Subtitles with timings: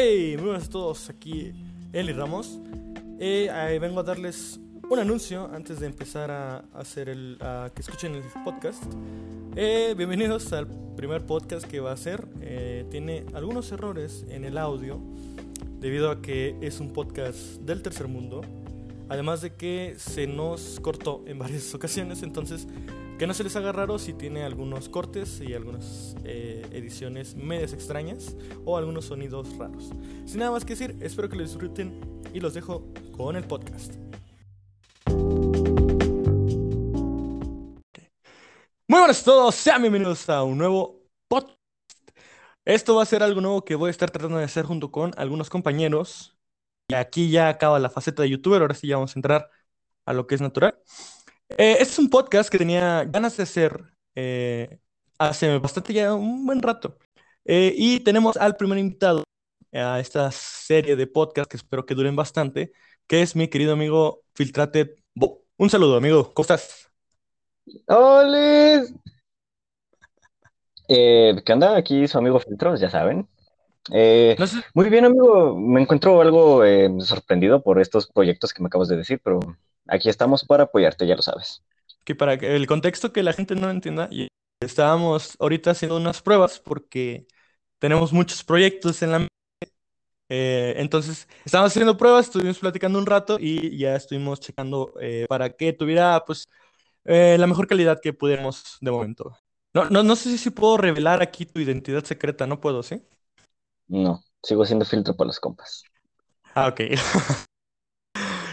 [0.00, 1.52] Hey, muy buenas a todos, aquí
[1.92, 2.60] Eli Ramos.
[3.18, 7.82] Eh, ahí vengo a darles un anuncio antes de empezar a hacer el, a que
[7.82, 8.84] escuchen el podcast.
[9.56, 12.28] Eh, bienvenidos al primer podcast que va a hacer.
[12.42, 15.00] Eh, tiene algunos errores en el audio
[15.80, 18.42] debido a que es un podcast del tercer mundo.
[19.08, 22.68] Además de que se nos cortó en varias ocasiones, entonces
[23.18, 27.72] que no se les haga raro si tiene algunos cortes y algunas eh, ediciones medias
[27.72, 29.90] extrañas o algunos sonidos raros.
[30.24, 32.00] Sin nada más que decir, espero que lo disfruten
[32.32, 32.86] y los dejo
[33.16, 33.96] con el podcast.
[38.86, 41.58] Muy buenas a todos, sean bienvenidos a un nuevo podcast.
[42.64, 45.10] Esto va a ser algo nuevo que voy a estar tratando de hacer junto con
[45.16, 46.38] algunos compañeros.
[46.86, 49.50] Y aquí ya acaba la faceta de youtuber, ahora sí ya vamos a entrar
[50.06, 50.78] a lo que es natural.
[51.56, 53.84] Eh, este es un podcast que tenía ganas de hacer
[54.14, 54.78] eh,
[55.18, 56.98] hace bastante ya un buen rato.
[57.44, 59.24] Eh, y tenemos al primer invitado
[59.72, 62.72] a esta serie de podcasts que espero que duren bastante,
[63.06, 65.42] que es mi querido amigo Filtrate Bo.
[65.56, 66.32] Un saludo, amigo.
[66.34, 66.90] ¿Cómo estás?
[67.86, 68.84] ¡Hola!
[70.88, 71.76] Eh, ¿qué onda?
[71.76, 73.28] Aquí su amigo Filtros, ya saben.
[73.92, 75.56] Eh, No sé, muy bien, amigo.
[75.58, 79.40] Me encuentro algo eh, sorprendido por estos proyectos que me acabas de decir, pero
[79.88, 81.62] aquí estamos para apoyarte, ya lo sabes.
[82.04, 84.08] que para que el contexto que la gente no entienda,
[84.60, 87.26] estábamos ahorita haciendo unas pruebas porque
[87.78, 89.32] tenemos muchos proyectos en la mente.
[90.30, 95.50] Eh, entonces, estábamos haciendo pruebas, estuvimos platicando un rato y ya estuvimos checando eh, para
[95.50, 96.48] que tuviera pues
[97.04, 99.38] eh, la mejor calidad que pudiéramos de momento.
[99.74, 103.02] No, no, no sé si puedo revelar aquí tu identidad secreta, no puedo, ¿sí?
[103.88, 105.84] No, sigo siendo filtro para los compas.
[106.54, 106.80] Ah, ok.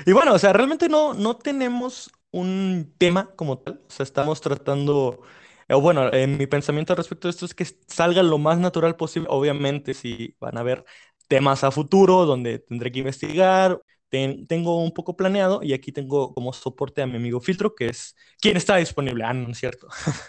[0.05, 3.81] Y bueno, o sea, realmente no, no tenemos un tema como tal.
[3.87, 5.21] O sea, estamos tratando,
[5.69, 8.95] o bueno, eh, mi pensamiento al respecto de esto es que salga lo más natural
[8.95, 9.27] posible.
[9.31, 10.85] Obviamente, si van a haber
[11.27, 16.33] temas a futuro donde tendré que investigar, ten- tengo un poco planeado y aquí tengo
[16.33, 19.23] como soporte a mi amigo Filtro, que es quien está disponible.
[19.23, 19.87] Ah, no, es cierto.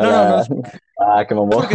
[0.00, 0.44] No, no, no,
[0.98, 1.66] Ah, qué mamón.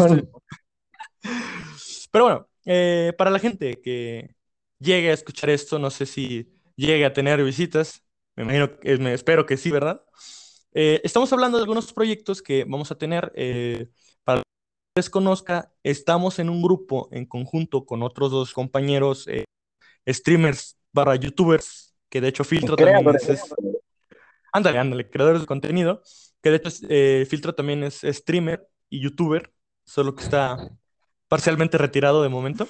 [2.11, 4.35] Pero bueno, eh, para la gente que
[4.79, 6.51] llegue a escuchar esto, no sé si
[6.87, 8.03] llegue a tener visitas,
[8.35, 10.01] me imagino, que- me espero que sí, ¿verdad?
[10.73, 13.31] Eh, estamos hablando de algunos proyectos que vamos a tener.
[13.35, 13.87] eh,
[14.23, 19.45] para que les conozca, estamos en un grupo en conjunto con otros dos compañeros eh,
[20.07, 23.23] streamers barra youtubers, que de hecho Filtro también Creadores.
[23.29, 23.55] es, es-
[24.53, 26.01] ándale, ándale, creadores de contenido,
[26.41, 29.51] que de hecho eh, Filtro también es streamer y youtuber,
[29.85, 30.59] solo que está
[31.27, 32.67] parcialmente retirado de momento.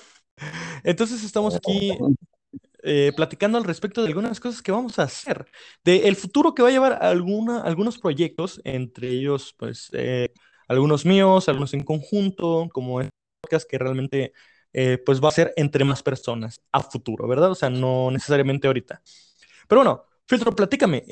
[0.84, 1.98] Entonces estamos aquí
[2.84, 5.46] eh, platicando al respecto de algunas cosas que vamos a hacer,
[5.84, 10.34] de el futuro que va a llevar alguna, algunos proyectos, entre ellos, pues, eh,
[10.68, 14.34] algunos míos, algunos en conjunto, como este podcast que realmente,
[14.74, 17.52] eh, pues, va a ser entre más personas a futuro, ¿verdad?
[17.52, 19.02] O sea, no necesariamente ahorita.
[19.68, 21.04] Pero bueno, Filtro, platícame,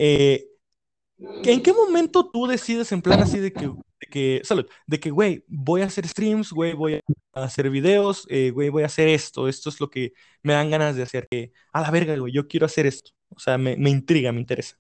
[1.20, 5.10] ¿En qué momento tú decides en plan así de que, de que, salud, de que,
[5.10, 7.02] güey, voy a hacer streams, güey, voy
[7.34, 10.14] a hacer videos, eh, güey, voy a hacer esto, esto es lo que
[10.44, 13.40] me dan ganas de hacer, que, a la verga, güey, yo quiero hacer esto, o
[13.40, 14.78] sea, me, me intriga, me interesa.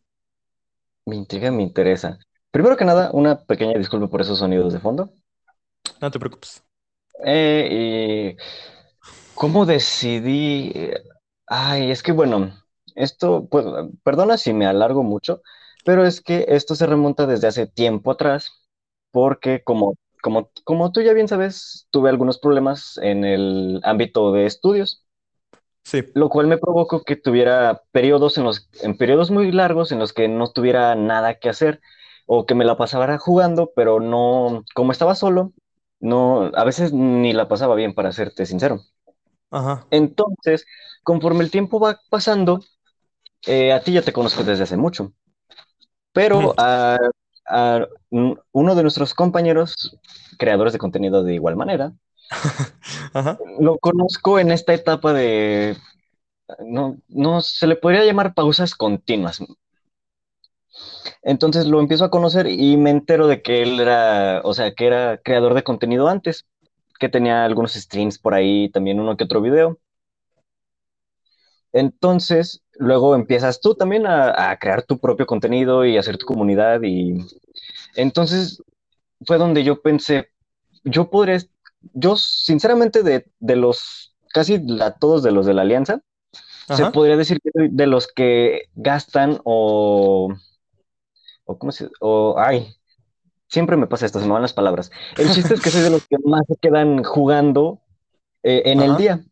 [1.05, 2.19] Me intriga, me interesa.
[2.51, 5.11] Primero que nada, una pequeña disculpa por esos sonidos de fondo.
[6.01, 6.63] No te preocupes.
[7.25, 8.37] Eh, y
[9.33, 10.73] ¿cómo decidí?
[11.47, 12.51] Ay, es que bueno,
[12.95, 13.65] esto, pues,
[14.03, 15.41] perdona si me alargo mucho,
[15.85, 18.51] pero es que esto se remonta desde hace tiempo atrás,
[19.11, 24.45] porque como, como, como tú ya bien sabes, tuve algunos problemas en el ámbito de
[24.45, 25.05] estudios,
[25.83, 29.99] Sí, lo cual me provocó que tuviera periodos en los, en periodos muy largos en
[29.99, 31.81] los que no tuviera nada que hacer,
[32.25, 35.53] o que me la pasara jugando, pero no, como estaba solo,
[35.99, 38.81] no, a veces ni la pasaba bien, para serte sincero.
[39.51, 40.65] ajá, Entonces,
[41.03, 42.61] conforme el tiempo va pasando,
[43.47, 45.13] eh, a ti ya te conozco desde hace mucho,
[46.23, 46.97] pero a,
[47.47, 49.97] a un- uno de nuestros compañeros,
[50.39, 51.93] creadores de contenido de igual manera,
[53.13, 55.77] ajá, lo conozco en esta etapa de,
[56.65, 59.41] no, no se le podría llamar pausas continuas.
[61.21, 64.87] Entonces lo empiezo a conocer y me entero de que él era, o sea, que
[64.87, 66.45] era creador de contenido antes,
[66.99, 69.79] que tenía algunos streams por ahí, también uno que otro video.
[71.77, 76.81] Entonces, luego empiezas tú también a, a crear tu propio contenido y hacer tu comunidad
[76.83, 77.25] y
[77.95, 78.63] entonces
[79.25, 80.29] fue donde yo pensé,
[80.83, 81.39] yo podría,
[81.93, 84.59] yo sinceramente de, de los, casi
[84.99, 86.01] todos de los de la alianza,
[86.75, 90.33] se podría decir que de los que gastan o,
[91.45, 92.75] o cómo se, o, ay,
[93.47, 94.91] siempre me pasa esto, se me van las palabras.
[95.17, 97.81] El chiste es que soy de los que más se quedan jugando
[98.43, 99.23] eh, en el día.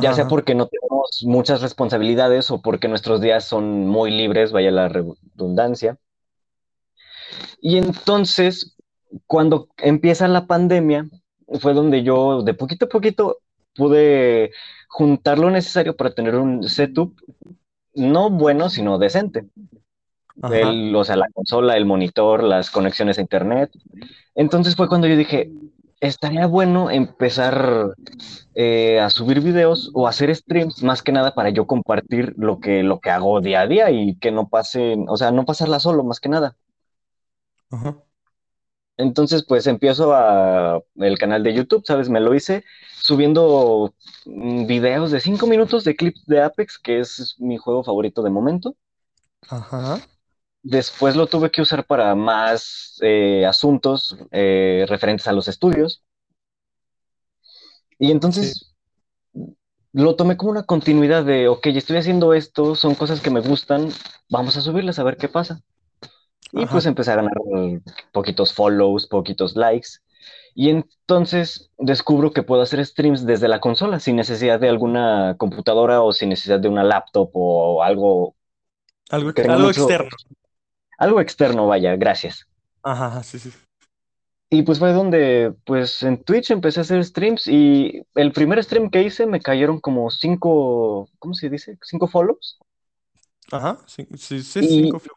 [0.00, 4.70] Ya sea porque no tenemos muchas responsabilidades o porque nuestros días son muy libres, vaya
[4.70, 5.98] la redundancia.
[7.60, 8.76] Y entonces,
[9.26, 11.08] cuando empieza la pandemia,
[11.60, 13.38] fue donde yo de poquito a poquito
[13.74, 14.52] pude
[14.88, 17.14] juntar lo necesario para tener un setup
[17.94, 19.46] no bueno, sino decente.
[20.50, 23.70] El, o sea, la consola, el monitor, las conexiones a internet.
[24.34, 25.52] Entonces fue cuando yo dije,
[26.06, 27.94] estaría bueno empezar
[28.54, 32.82] eh, a subir videos o hacer streams, más que nada para yo compartir lo que,
[32.82, 36.04] lo que hago día a día y que no pasen, o sea, no pasarla solo,
[36.04, 36.56] más que nada.
[37.70, 38.04] ajá.
[38.96, 42.08] Entonces, pues empiezo a el canal de YouTube, ¿sabes?
[42.08, 42.64] Me lo hice
[43.00, 43.92] subiendo
[44.26, 48.30] mm, videos de cinco minutos de clips de Apex, que es mi juego favorito de
[48.30, 48.76] momento.
[49.48, 50.00] Ajá.
[50.64, 56.02] Después lo tuve que usar para más eh, asuntos eh, referentes a los estudios.
[57.98, 58.12] Y Sí.
[58.12, 58.74] entonces
[59.92, 63.90] lo tomé como una continuidad de, ok, estoy haciendo esto, son cosas que me gustan,
[64.30, 65.60] vamos a subirlas a ver qué pasa.
[66.52, 67.34] Y pues empecé a ganar
[68.12, 69.88] poquitos follows, poquitos likes.
[70.54, 76.00] Y entonces descubro que puedo hacer streams desde la consola sin necesidad de alguna computadora
[76.00, 78.34] o sin necesidad de una laptop o algo
[79.10, 80.08] Algo, que ex- tenga algo mucho, externo.
[80.98, 82.46] Algo externo, vaya, gracias.
[82.82, 83.52] Ajá, sí, sí.
[84.50, 88.88] Y pues fue donde, pues en Twitch empecé a hacer streams y el primer stream
[88.90, 91.76] que hice me cayeron como cinco, ¿cómo se dice?
[91.82, 92.58] Cinco follows.
[93.50, 94.98] Ajá, sí, sí, sí, Y cinco.
[95.00, 95.14] flu-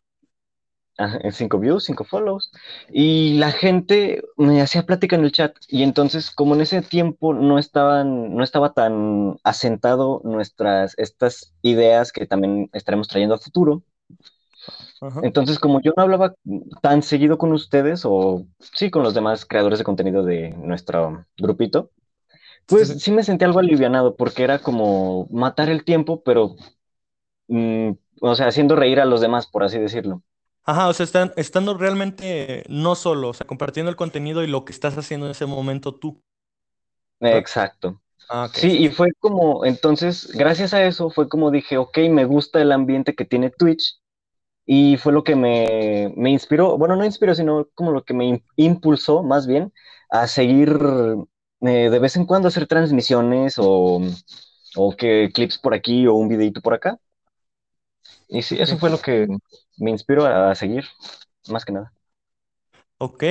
[0.99, 2.51] Ajá, en cinco views, cinco follows.
[2.91, 5.55] Y la gente me hacía plática en el chat.
[5.67, 12.11] Y entonces, como en ese tiempo no estaban, no estaba tan asentado nuestras, estas ideas
[12.11, 13.83] que también estaremos trayendo a futuro.
[15.01, 15.21] Ajá.
[15.23, 16.33] Entonces, como yo no hablaba
[16.81, 21.91] tan seguido con ustedes, o sí, con los demás creadores de contenido de nuestro grupito,
[22.65, 22.99] pues sí.
[22.99, 26.55] sí me sentí algo alivianado, porque era como matar el tiempo, pero,
[27.47, 27.91] mm,
[28.21, 30.23] o sea, haciendo reír a los demás, por así decirlo.
[30.63, 34.65] Ajá, o sea, están, estando realmente no solo, o sea, compartiendo el contenido y lo
[34.65, 36.21] que estás haciendo en ese momento tú.
[37.21, 38.01] Exacto.
[38.29, 42.61] Ah, Sí, y fue como, entonces, gracias a eso, fue como dije, ok, me gusta
[42.61, 43.97] el ambiente que tiene Twitch,
[44.67, 48.25] y fue lo que me, me inspiró, bueno, no inspiró, sino como lo que me
[48.27, 49.73] im- impulsó, más bien,
[50.11, 50.71] a seguir
[51.61, 54.01] eh, de vez en cuando hacer transmisiones o,
[54.75, 56.99] o que clips por aquí o un videito por acá.
[58.29, 59.27] Y sí, eso fue lo que
[59.77, 60.85] me inspiró a, a seguir,
[61.49, 61.93] más que nada.
[62.99, 63.23] Ok.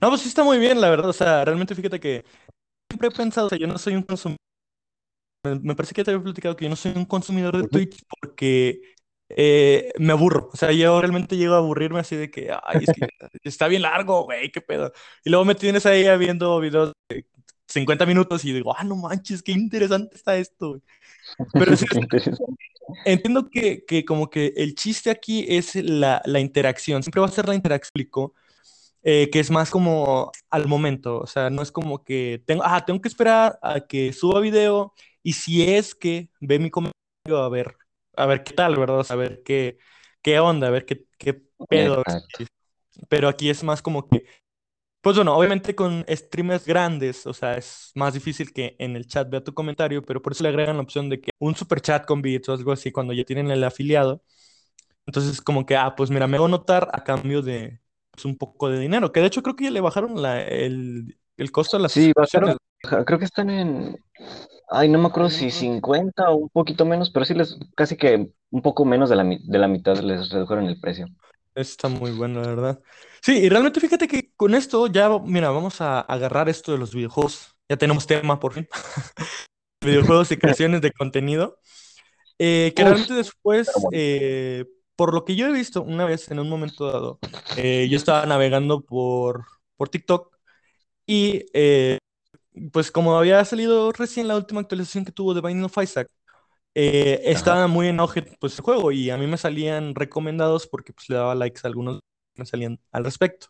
[0.00, 1.08] No, pues sí está muy bien, la verdad.
[1.10, 2.24] O sea, realmente fíjate que
[2.90, 4.38] siempre he pensado, o sea, yo no soy un consumidor,
[5.62, 7.64] me parece que te había platicado que yo no soy un consumidor de.
[7.64, 8.80] Twitch porque
[9.36, 10.50] eh, me aburro.
[10.52, 13.08] O sea, yo realmente llego a aburrirme así de que, ay, es que
[13.44, 14.92] está bien largo, güey, qué pedo.
[15.24, 17.26] Y luego me tienes ahí viendo videos de
[17.66, 20.82] 50 minutos y digo, ah, no manches, qué interesante está esto, güey.
[21.52, 21.86] Pero sí,
[23.04, 27.02] entiendo que, que como que el chiste aquí es la, la interacción.
[27.02, 28.32] Siempre va a ser la interacción,
[29.02, 31.18] eh, que es más como al momento.
[31.20, 34.94] O sea, no es como que tengo, ah, tengo que esperar a que suba video
[35.22, 37.76] y si es que ve mi comentario, a ver,
[38.16, 39.00] a ver qué tal, ¿verdad?
[39.00, 39.78] O sea, a ver qué,
[40.22, 42.02] qué onda, a ver qué, qué pedo.
[42.06, 42.44] Exacto.
[43.08, 44.24] Pero aquí es más como que,
[45.02, 49.30] pues bueno, obviamente con streamers grandes, o sea, es más difícil que en el chat
[49.30, 52.06] vea tu comentario, pero por eso le agregan la opción de que un super chat
[52.06, 54.24] con bits o algo así cuando ya tienen el afiliado.
[55.06, 57.80] Entonces, como que, ah, pues mira, me hago notar a cambio de
[58.12, 61.18] pues, un poco de dinero, que de hecho creo que ya le bajaron la, el,
[61.38, 63.96] el costo de las Sí, bajaron, creo que están en,
[64.74, 68.30] Ay, no me acuerdo si 50 o un poquito menos, pero sí les, casi que
[68.50, 71.06] un poco menos de la, de la mitad les redujeron el precio.
[71.54, 72.80] Está muy bueno, la verdad.
[73.20, 76.94] Sí, y realmente fíjate que con esto ya, mira, vamos a agarrar esto de los
[76.94, 77.54] videojuegos.
[77.68, 78.66] Ya tenemos tema por fin.
[79.82, 81.58] Videojuegos y creaciones de contenido.
[82.38, 83.90] Eh, que Uf, realmente después, bueno.
[83.92, 84.64] eh,
[84.96, 87.18] por lo que yo he visto una vez en un momento dado,
[87.58, 89.44] eh, yo estaba navegando por,
[89.76, 90.34] por TikTok
[91.06, 91.98] y eh,
[92.72, 96.08] pues como había salido recién la última actualización que tuvo de Binding of Isaac,
[96.74, 100.92] eh, estaba muy en auge pues el juego y a mí me salían recomendados porque
[100.92, 102.00] pues le daba likes a algunos
[102.34, 103.48] que me salían al respecto.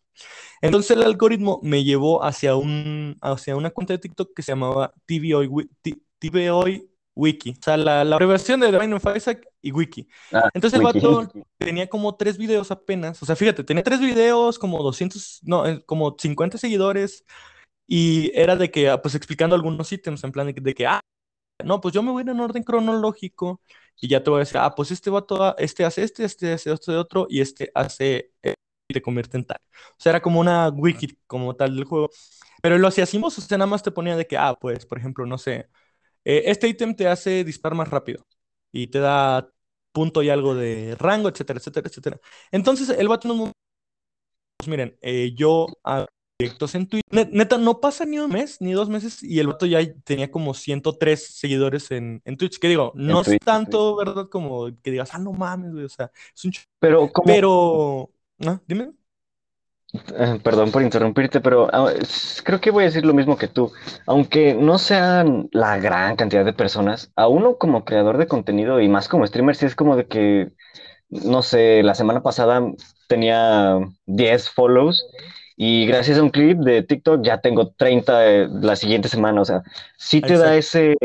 [0.61, 4.93] Entonces el algoritmo me llevó hacia un, hacia una cuenta de TikTok que se llamaba
[5.07, 5.71] TVOI,
[6.19, 10.09] TVOI Wiki, o sea, la, la abreviación de Binding of Isaac y Wiki.
[10.33, 11.01] Ah, Entonces el wiki.
[11.01, 11.29] vato
[11.59, 15.83] tenía como tres videos apenas, o sea, fíjate, tenía tres videos, como 200, no, eh,
[15.85, 17.25] como 50 seguidores
[17.87, 21.01] y era de que, ah, pues explicando algunos ítems, en plan de, que, ah,
[21.65, 23.61] no, pues yo me voy a ir en orden cronológico
[24.01, 26.53] y ya te voy a decir, ah, pues este vato, ha- este hace este, este
[26.55, 28.55] hace este otro y este hace eh,
[28.89, 29.59] y te convierte en tal.
[29.93, 32.11] O sea, era como una wiki como tal del juego.
[32.63, 35.27] Pero lo hacía o sea, nada más te ponía de que, ah, pues, por ejemplo,
[35.27, 35.69] no sé,
[36.25, 38.27] eh, este ítem te hace disparar más rápido
[38.73, 39.49] y te da
[39.93, 42.21] punto y algo de rango, etcétera, etcétera, etcétera.
[42.53, 43.53] Entonces, el vato nos
[44.57, 46.07] pues miren, eh, yo hago
[46.43, 47.03] directos en Twitch.
[47.11, 50.55] Neta, no pasa ni un mes, ni dos meses, y el vato ya tenía como
[50.55, 52.59] 103 seguidores en, en Twitch.
[52.59, 54.29] Que digo, no es tanto, ¿verdad?
[54.29, 58.63] Como que digas, ah, no mames, güey, o sea, es un Pero, Pero, ¿no?
[58.67, 58.93] Dime.
[59.93, 61.93] Eh, perdón por interrumpirte, pero ah,
[62.45, 63.73] creo que voy a decir lo mismo que tú.
[64.07, 68.89] Aunque no sean la gran cantidad de personas, a uno como creador de contenido y
[68.89, 70.53] más como streamer, sí es como de que,
[71.11, 72.63] no sé, la semana pasada
[73.07, 75.05] tenía 10 follows
[75.57, 79.41] y gracias a un clip de TikTok ya tengo 30 eh, la siguiente semana.
[79.41, 79.63] O sea,
[79.97, 80.97] sí te da ese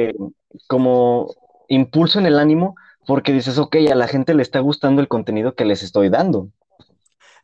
[0.67, 1.33] como
[1.67, 2.75] impulso en el ánimo
[3.05, 6.49] porque dices, ok, a la gente le está gustando el contenido que les estoy dando.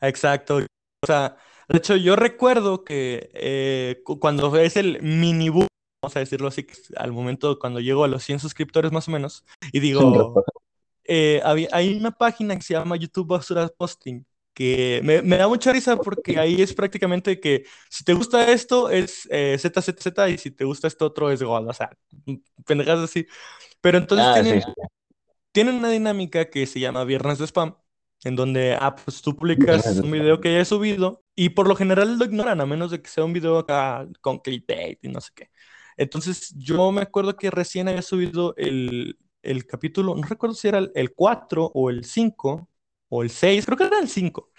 [0.01, 0.57] Exacto.
[0.57, 1.37] O sea,
[1.69, 5.67] de hecho, yo recuerdo que eh, cuando es el mini boom,
[6.01, 6.67] vamos a decirlo así,
[6.97, 10.43] al momento cuando llego a los 100 suscriptores más o menos, y digo,
[11.05, 15.97] eh, hay una página que se llama YouTube Basura Posting, que me, da mucha risa
[15.97, 20.63] porque ahí es prácticamente que si te gusta esto es eh, ZZZ y si te
[20.63, 21.89] gusta esto otro es God, o sea,
[22.65, 23.25] pendejas así.
[23.81, 24.63] Pero entonces ah, tienen,
[25.51, 27.75] tienen una dinámica que se llama Viernes de Spam
[28.23, 32.17] en donde ah, pues tú publicas un video que hayas subido y por lo general
[32.17, 35.31] lo ignoran, a menos de que sea un video acá con clickbait y no sé
[35.35, 35.49] qué.
[35.97, 40.79] Entonces yo me acuerdo que recién había subido el, el capítulo, no recuerdo si era
[40.93, 42.69] el, 4 o el 5
[43.13, 44.51] o el 6, creo que era el 5,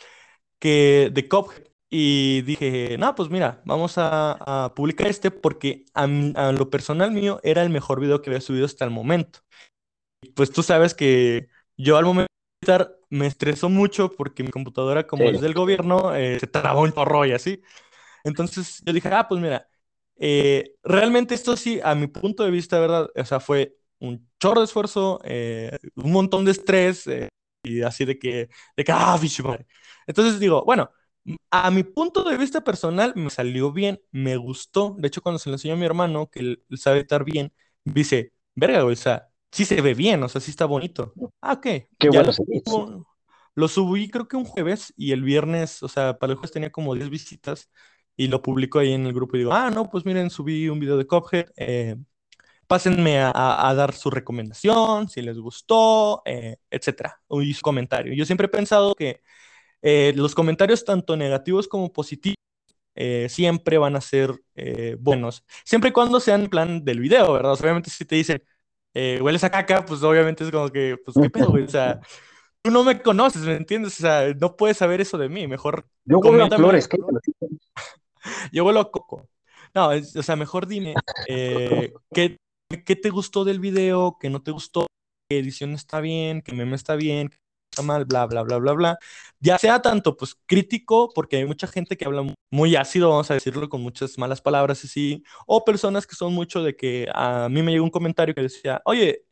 [0.59, 1.65] que de Cuphead.
[1.91, 7.13] Y dije, no, pues mira, vamos a, a publicar este porque a, a, lo personal
[7.13, 9.41] mío era el mejor video que había subido hasta el momento.
[10.35, 12.29] Pues tú sabes que yo al momento
[13.11, 17.25] me estresó mucho porque mi computadora, como es del gobierno, eh, se trabó un porro
[17.27, 17.63] y así.
[18.25, 19.69] Entonces yo dije, ah, pues mira,
[20.17, 23.09] eh, realmente esto sí, a mi punto de vista, ¿verdad?
[23.15, 27.07] O sea, fue un chorro de esfuerzo, eh, un montón de estrés
[27.65, 29.67] y así de que, de que, ah, madre.
[30.07, 30.91] Entonces digo, bueno,
[31.51, 34.95] a mi punto de vista personal me salió bien, me gustó.
[34.99, 37.53] De hecho, cuando se lo enseñó a mi hermano, que él sabe estar bien,
[37.85, 41.13] dice, verga, güey, o sea, sí se ve bien, o sea, sí está bonito.
[41.41, 41.67] Ah, ok.
[41.99, 42.31] Qué bueno.
[42.67, 43.07] Lo,
[43.55, 46.71] lo, subí creo que un jueves y el viernes, o sea, para el jueves tenía
[46.71, 47.71] como 10 visitas
[48.17, 50.81] y lo publico ahí en el grupo y digo, ah, no, pues miren, subí un
[50.81, 51.97] video de Cuphead, eh,
[52.67, 58.15] pásenme a, dar su recomendación, si les gustó, eh, etcétera, y su comentario.
[58.15, 59.21] Yo siempre he pensado que
[59.83, 62.37] eh, los comentarios tanto negativos como positivos
[63.29, 64.41] siempre van a ser
[64.99, 67.53] buenos, siempre y cuando sean en plan del video, ¿verdad?
[67.53, 68.43] obviamente si te dicen,
[68.95, 71.65] eh, hueles a caca, pues obviamente es como que, pues, ¿qué pedo, güey?
[71.65, 72.01] O sea,
[72.63, 73.99] tú no me conoces, ¿me entiendes?
[73.99, 75.89] O sea, no puedes saber eso de mí, mejor...
[76.05, 76.99] Yo huelo a flores, ¿qué?
[78.53, 79.29] Yo huelo a coco.
[79.75, 80.95] No, o sea, mejor dime,
[81.27, 82.39] eh, ¿qué,
[82.83, 84.17] ¿qué, te gustó del video?
[84.21, 84.87] ¿Qué no te gustó?
[85.29, 86.43] ¿Qué edición está bien?
[86.43, 87.31] ¿Qué meme está bien?
[87.83, 88.99] mal, bla, bla, bla, bla, bla.
[89.41, 93.35] Ya sea tanto, pues, crítico, porque hay mucha gente que habla muy ácido, vamos a
[93.35, 97.49] decirlo, con muchas malas palabras y sí, o personas que son mucho de que a
[97.51, 99.25] mí me llegó un comentario que decía, oye,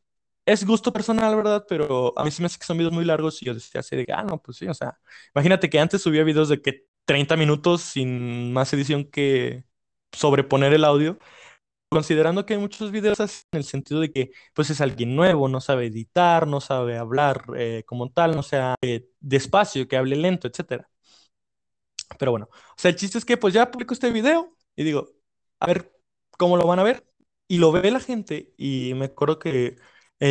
[0.46, 1.64] es gusto personal, ¿verdad?
[1.68, 3.96] Pero a mí sí me hace que son videos muy largos y yo decía así
[3.96, 4.98] de, ah, no, pues sí, o sea,
[5.34, 9.64] imagínate que antes subía videos de que 30 minutos sin más edición que
[10.12, 11.18] sobreponer el audio
[11.92, 15.48] considerando que hay muchos videos así en el sentido de que pues es alguien nuevo,
[15.48, 20.16] no sabe editar, no sabe hablar eh, como tal, no sea eh, despacio, que hable
[20.16, 20.88] lento, etcétera.
[22.18, 25.08] Pero bueno, o sea, el chiste es que pues ya publico este video y digo,
[25.60, 25.92] a ver
[26.38, 27.06] cómo lo van a ver.
[27.48, 29.76] Y lo ve la gente y me acuerdo que eh,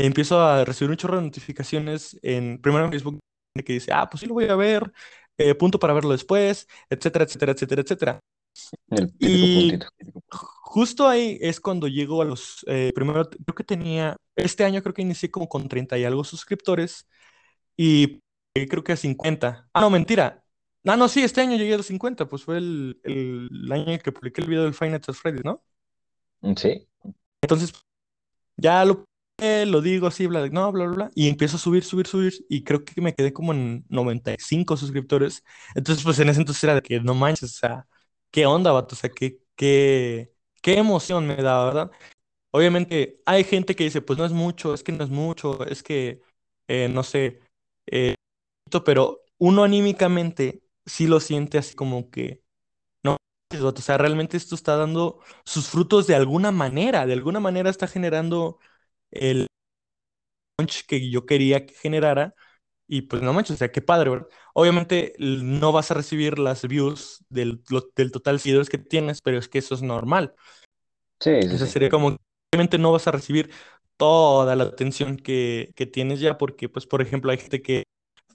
[0.05, 3.19] empiezo a recibir un chorro de notificaciones en, primero en Facebook
[3.65, 4.91] que dice, ah, pues sí lo voy a ver,
[5.59, 8.21] punto para verlo después, etcétera, etcétera, etcétera, etcétera.
[9.19, 9.79] Y
[10.29, 14.93] justo ahí es cuando llego a los, eh, primero, creo que tenía, este año creo
[14.93, 17.07] que inicié como con 30 y algo suscriptores
[17.75, 18.19] y
[18.53, 19.69] creo que a 50.
[19.73, 20.43] Ah, no, mentira.
[20.85, 23.99] Ah, no, sí, este año llegué a los 50, pues fue el, el, año en
[23.99, 25.63] que publiqué el video del Final Fantasy Freddy, ¿no?
[26.41, 26.87] Mm, sí.
[27.41, 27.71] Entonces,
[28.57, 29.05] ya lo,
[29.39, 32.63] lo digo así, bla, no, bla, bla, bla, y empiezo a subir, subir, subir, y
[32.63, 35.43] creo que me quedé como en 95 suscriptores.
[35.75, 37.87] Entonces, pues en ese entonces era de que no manches, o sea,
[38.31, 38.95] ¿qué onda, vato?
[38.95, 41.91] O sea, ¿qué, qué, qué emoción me da, ¿verdad?
[42.51, 45.83] Obviamente hay gente que dice, pues no es mucho, es que no es mucho, es
[45.83, 46.21] que,
[46.67, 47.41] eh, no sé,
[47.87, 48.15] eh,
[48.85, 52.43] pero uno anímicamente sí lo siente así como que,
[53.03, 53.17] no,
[53.63, 57.87] o sea, realmente esto está dando sus frutos de alguna manera, de alguna manera está
[57.87, 58.59] generando
[59.11, 59.47] el
[60.55, 62.35] punch que yo quería que generara
[62.91, 64.27] y pues no manches, o sea, qué padre, ¿verdad?
[64.53, 67.63] Obviamente no vas a recibir las views del,
[67.95, 70.35] del total de seguidores que tienes, pero es que eso es normal.
[71.19, 72.17] Sí, Eso sería como
[72.53, 73.51] obviamente no vas a recibir
[73.97, 77.83] toda la atención que, que tienes ya, porque, pues, por ejemplo, hay gente que,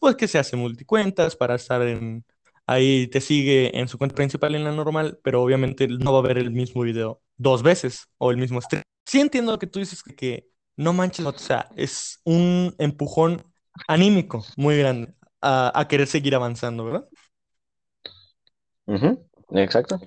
[0.00, 2.25] pues, que se hace multicuentas para estar en,
[2.66, 6.22] ahí te sigue en su cuenta principal en la normal, pero obviamente no va a
[6.22, 8.82] ver el mismo video dos veces o el mismo stream.
[9.06, 13.42] Sí entiendo lo que tú dices que, que no manches, o sea, es un empujón
[13.88, 17.09] anímico muy grande a, a querer seguir avanzando, ¿verdad?
[19.50, 19.99] Exacto.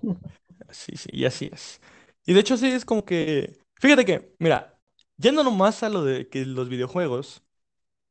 [0.72, 1.82] Sí, sí, y así es.
[2.26, 4.80] Y de hecho sí es como que, fíjate que, mira,
[5.18, 7.44] yendo más a lo de que los videojuegos,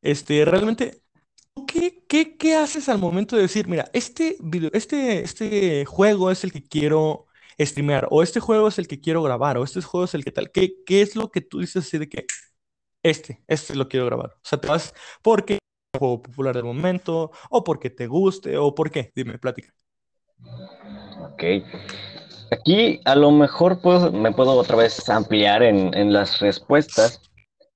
[0.02, 1.02] este, realmente,
[1.54, 6.30] ¿tú ¿qué, qué, qué haces al momento de decir, mira, este video, este, este juego
[6.30, 7.26] es el que quiero
[7.60, 10.32] streamear, o este juego es el que quiero grabar, o este juego es el que
[10.32, 10.52] tal?
[10.52, 12.26] ¿Qué, qué es lo que tú dices así de que
[13.02, 14.34] este, este lo quiero grabar?
[14.36, 15.60] O sea, te vas porque es
[15.94, 19.72] un juego popular del momento, o porque te guste, o por qué, dime, plática.
[21.20, 21.42] Ok.
[22.50, 27.20] Aquí a lo mejor puedo, me puedo otra vez ampliar en, en las respuestas.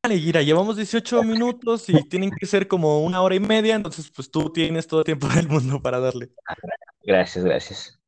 [0.03, 4.11] Vale, Gira, llevamos 18 minutos y tienen que ser como una hora y media, entonces
[4.11, 6.31] pues tú tienes todo el tiempo del mundo para darle.
[7.05, 8.01] Gracias, gracias.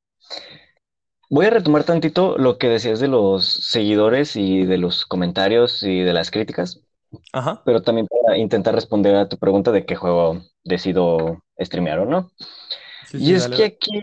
[1.30, 6.00] Voy a retomar tantito lo que decías de los seguidores y de los comentarios y
[6.00, 6.80] de las críticas,
[7.33, 12.06] Ajá, pero también para intentar responder a tu pregunta de qué juego decido streamear o
[12.06, 12.30] no.
[13.02, 14.02] sí, Y sí, es dale, que aquí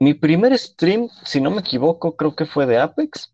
[0.00, 3.32] mi primer stream, si no me equivoco, creo que fue de Apex.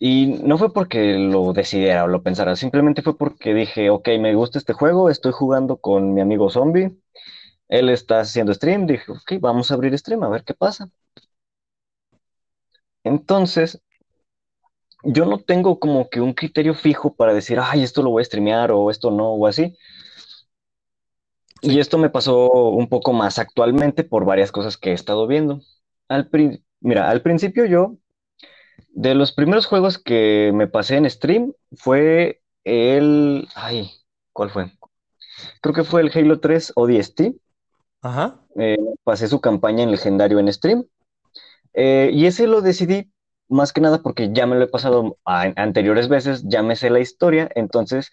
[0.00, 4.34] Y no fue porque lo decidiera o lo pensara, simplemente fue porque dije, ok, me
[4.34, 6.96] gusta este juego, estoy jugando con mi amigo Zombie,
[7.68, 10.90] él está haciendo stream, dije, ok, vamos a abrir stream, a ver qué pasa.
[13.04, 13.80] Entonces,
[15.04, 18.24] yo no tengo como que un criterio fijo para decir, ay, esto lo voy a
[18.24, 19.76] streamear o esto no, o así.
[21.60, 25.60] Y esto me pasó un poco más actualmente por varias cosas que he estado viendo.
[26.08, 26.28] Al
[26.80, 27.96] Mira, al principio yo,
[28.88, 33.48] de los primeros juegos que me pasé en stream, fue el...
[33.54, 33.90] Ay,
[34.32, 34.72] ¿cuál fue?
[35.60, 37.20] Creo que fue el Halo 3 ODST.
[38.02, 40.84] ajá, Eh, pasé su campaña en legendario en stream.
[41.74, 43.11] Eh, y ese lo decidí
[43.52, 46.90] más que nada porque ya me lo he pasado a- anteriores veces, ya me sé
[46.90, 48.10] la historia, entonces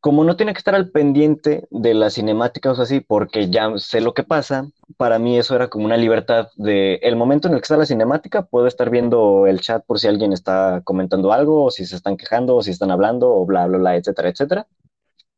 [0.00, 4.00] como no tenía que estar al pendiente de las cinemáticas o así, porque ya sé
[4.00, 7.60] lo que pasa, para mí eso era como una libertad de el momento en el
[7.60, 11.64] que está la cinemática, puedo estar viendo el chat por si alguien está comentando algo,
[11.64, 14.68] o si se están quejando, o si están hablando, o bla, bla, bla, etcétera, etcétera.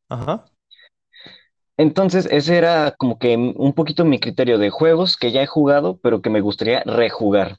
[0.09, 0.45] ajá,
[1.77, 5.99] Entonces, ese era como que un poquito mi criterio de juegos que ya he jugado,
[6.01, 7.57] pero que me gustaría rejugar.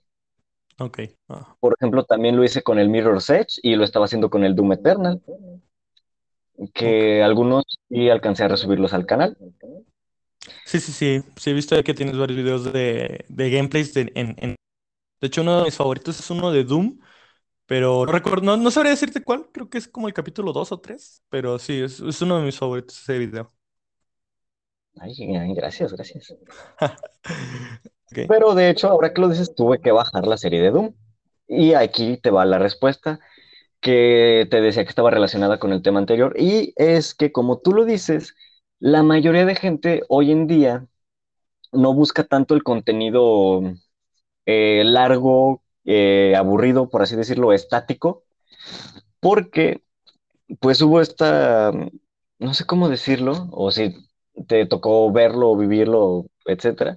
[0.79, 4.29] Ok, ah, Por ejemplo, también lo hice con el Mirror's Edge y lo estaba haciendo
[4.29, 5.21] con el Doom Eternal,
[6.73, 9.37] que algunos sí alcancé a resubirlos al canal.
[10.65, 14.35] Sí, sí, sí, sí, he visto que tienes varios videos de, de gameplays de, en,
[14.39, 14.55] en-
[15.21, 16.99] De hecho, uno de mis favoritos es uno de Doom,
[17.67, 20.71] pero no recuerdo, no, no sabría decirte cuál, creo que es como el capítulo 2
[20.71, 23.53] o 3, pero sí, es, es uno de mis favoritos ese video.
[25.01, 25.13] Ay,
[25.53, 26.33] gracias, gracias.
[28.27, 30.93] Pero de hecho, ahora que lo dices, tuve que bajar la serie de Doom.
[31.47, 33.19] Y aquí te va la respuesta
[33.81, 36.35] que te decía que estaba relacionada con el tema anterior.
[36.37, 38.35] Y es que, como tú lo dices,
[38.79, 40.85] la mayoría de gente hoy en día
[41.71, 43.61] no busca tanto el contenido
[44.45, 48.23] eh, largo, eh, aburrido, por así decirlo, estático,
[49.19, 49.83] porque
[50.59, 51.71] pues hubo esta,
[52.39, 53.95] no sé cómo decirlo, o si
[54.47, 56.95] te tocó verlo vivirlo, etcétera.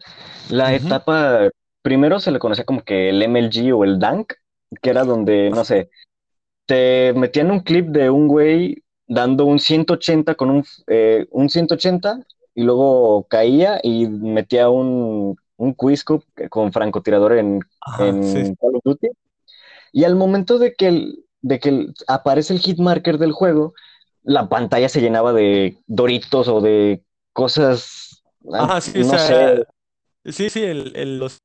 [0.51, 1.49] La etapa,
[1.83, 4.35] primero se le conocía como que el MLG o el Dank,
[4.83, 5.91] que era donde, no sé,
[6.67, 12.21] te metían un clip de un güey dando un 180 con un, eh, un 180
[12.55, 15.77] y luego caía y metía un, un
[16.51, 19.09] con francotirador en, Ajá, sí, en Call of Duty.
[19.93, 23.75] Y al momento de que, el- de que el- aparece el hit marker del juego,
[24.23, 27.03] la pantalla se llenaba de doritos o de
[27.35, 29.35] cosas, ah, ajá, sí, o no sé.
[29.35, 29.65] sea,
[30.27, 31.41] sí, sí, el, el- los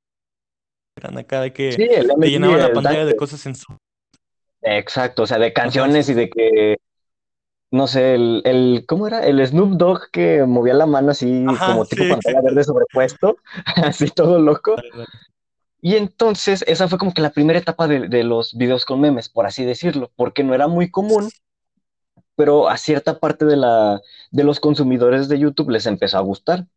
[0.95, 3.77] eran acá de Sí, que el te llenaban la pantalla de cosas en su...
[4.61, 6.13] exacto, o sea, de sí, canciones y sí.
[6.13, 6.77] de que
[7.71, 9.25] no sé, el, el, ¿cómo era?
[9.25, 12.43] El Snoop Dogg que movía la mano así Ajá, como sí, tipo pantalla exacto.
[12.43, 13.37] verde sobrepuesto,
[13.77, 14.81] así todo loco.
[15.81, 19.29] Y entonces esa fue como que la primera etapa de, de los videos con memes,
[19.29, 21.33] por así decirlo, porque no era muy común,
[22.39, 26.67] pero a cierta parte de, la, de los consumidores de YouTube les empezó a gustar.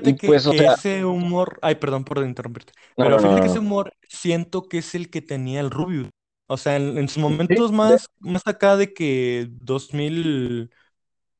[0.00, 3.10] Y Fíjate que, pues, o que sea, ese humor, ay, perdón por interrumpirte, no, pero
[3.10, 6.08] no, no, fíjate que ese humor siento que es el que tenía el Rubius.
[6.46, 10.70] O sea, en, en sus momentos más, más acá de que 2000,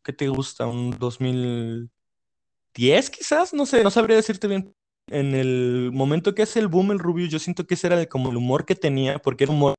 [0.04, 0.66] ¿qué te gusta?
[0.66, 4.74] Un 2010 quizás, no sé, no sabría decirte bien.
[5.08, 8.08] en el momento que hace el boom el Rubius, yo siento que ese era el-
[8.08, 9.74] como el humor que tenía, porque era un humor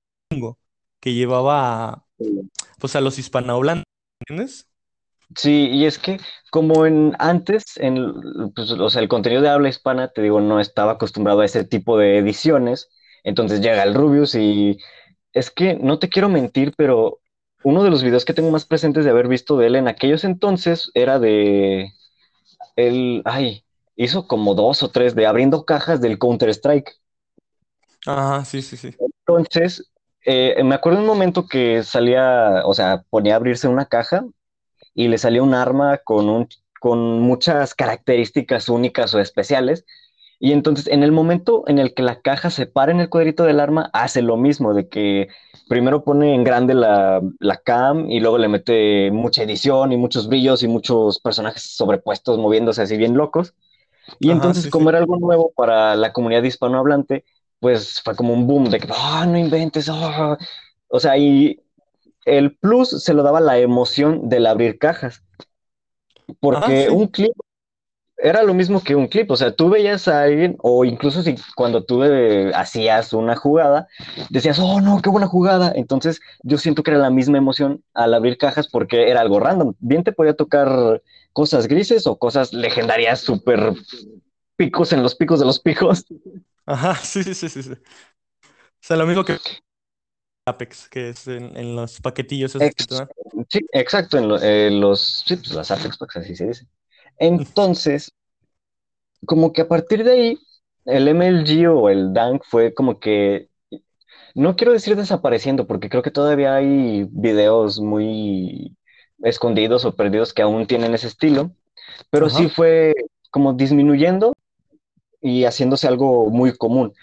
[1.00, 2.03] que llevaba
[2.80, 3.86] pues a los hispanohablantes,
[4.28, 4.68] ¿entiendes?
[5.36, 6.20] Sí, y es que
[6.52, 10.60] como en antes, en, pues, o sea, el contenido de habla hispana, te digo, no
[10.60, 12.90] estaba acostumbrado a ese tipo de ediciones,
[13.24, 14.78] entonces llega el Rubius y
[15.34, 17.20] es que no te quiero mentir, pero
[17.64, 20.24] uno de los videos que tengo más presentes de haber visto de él en aquellos
[20.24, 21.92] entonces era de
[22.76, 26.92] él, ay, hizo como dos o tres de abriendo cajas del Counter-Strike.
[28.06, 28.96] Ajá, sí, sí, sí.
[29.00, 29.92] Entonces,
[30.26, 34.26] eh, me acuerdo un momento que salía, o sea, ponía a abrirse una caja
[34.96, 36.48] y le salía un arma con, un,
[36.80, 39.86] con muchas características únicas o especiales.
[40.40, 43.44] Y entonces, en el momento en el que la caja se para en el cuadrito
[43.46, 45.30] del arma, hace lo mismo, de que
[45.70, 50.28] primero pone en grande la, la cam y luego le mete mucha edición y muchos
[50.30, 53.56] brillos y muchos personajes sobrepuestos moviéndose así bien locos.
[54.20, 54.90] Y Ajá, entonces, sí, como sí.
[54.90, 57.26] era algo nuevo para la comunidad hispanohablante,
[57.64, 60.38] pues fue como un boom de que, ah, no inventes, ah".
[60.90, 61.62] O sea, y
[62.26, 65.24] el plus se lo daba la emoción del abrir cajas,
[66.50, 66.94] Ajá, porque sí.
[66.94, 67.32] un clip
[68.18, 71.36] era lo mismo que un clip, o sea, tú veías a alguien, o incluso si
[71.56, 73.88] cuando tú eh, hacías una jugada,
[74.30, 75.72] decías, oh no, qué buena jugada.
[75.74, 79.76] Entonces, yo siento que era la misma emoción al abrir cajas porque era algo random.
[79.80, 83.74] Bien te podía tocar cosas grises o cosas legendarias, súper
[84.58, 86.06] picos en los picos de los picos.
[86.66, 87.72] Ajá, sí, sí, sí, sí, sí.
[87.74, 87.76] O
[88.82, 89.40] sea, lo mismo que
[90.46, 93.10] Apex, que es en, en los paquetillos esos que te Ex- dan.
[93.50, 96.68] sí, exacto, en lo- eh, los, sí, pues las Apex Packs, así se dice.
[97.20, 98.12] Entonces,
[99.26, 100.38] como que a partir de ahí,
[100.86, 103.50] el MLG o el Dank fue como que,
[104.36, 108.78] no quiero decir desapareciendo, porque creo que todavía hay videos muy
[109.24, 111.52] escondidos o perdidos que aún tienen ese estilo,
[112.12, 112.50] pero sí Ajá.
[112.50, 112.96] fue
[113.32, 114.34] como disminuyendo
[115.24, 116.94] y haciéndose algo muy común,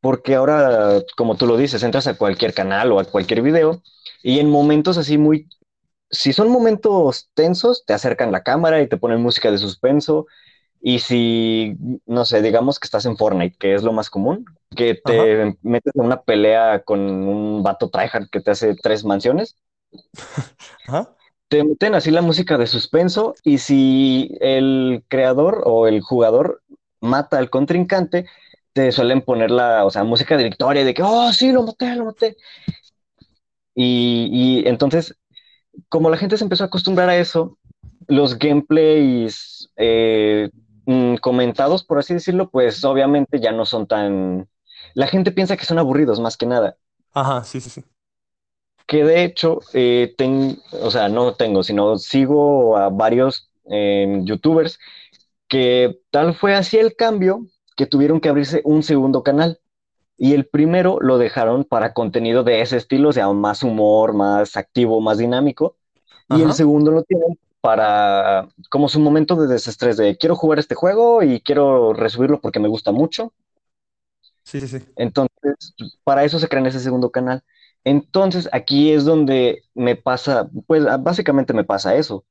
[0.00, 3.82] porque ahora, como tú lo dices, entras a cualquier canal o a cualquier video
[4.22, 5.48] y en momentos así muy
[6.10, 10.26] si son momentos tensos, te acercan la cámara y te ponen música de suspenso.
[10.80, 14.44] Y si, no sé, digamos que estás en Fortnite, que es lo más común,
[14.76, 15.24] que Ajá.
[15.24, 19.56] te metes en una pelea con un vato tryhard que te hace tres mansiones,
[20.86, 21.16] Ajá.
[21.48, 26.62] te meten así la música de suspenso y si el creador o el jugador
[27.04, 28.26] mata al contrincante,
[28.72, 31.94] te suelen poner la, o sea, música de victoria, de que, oh, sí, lo maté,
[31.96, 32.36] lo maté.
[33.74, 34.28] Y,
[34.62, 35.16] y entonces
[35.90, 37.58] como la gente se empezó a acostumbrar a eso,
[38.08, 40.50] los gameplays eh,
[40.86, 44.48] mm, comentados, por así decirlo, pues obviamente ya no son tan...
[44.94, 46.78] La gente piensa que son aburridos más que nada.
[47.12, 47.84] Ajá, sí, sí, sí.
[48.86, 54.78] Que de hecho, eh, ten- o sea, no tengo, sino sigo a varios eh, youtubers
[55.54, 59.60] que tal fue así el cambio que tuvieron que abrirse un segundo canal.
[60.18, 64.56] Y el primero lo dejaron para contenido de ese estilo, o sea, más humor, más
[64.56, 65.76] activo, más dinámico.
[66.28, 70.74] Y el segundo lo tienen para como su momento de desestrés de quiero jugar este
[70.74, 73.32] juego y quiero resubirlo porque me gusta mucho.
[74.42, 74.84] Sí, sí, sí.
[74.96, 77.44] Entonces, para eso se crean ese segundo canal.
[77.84, 82.24] Entonces, aquí es donde me pasa, pues básicamente me pasa eso.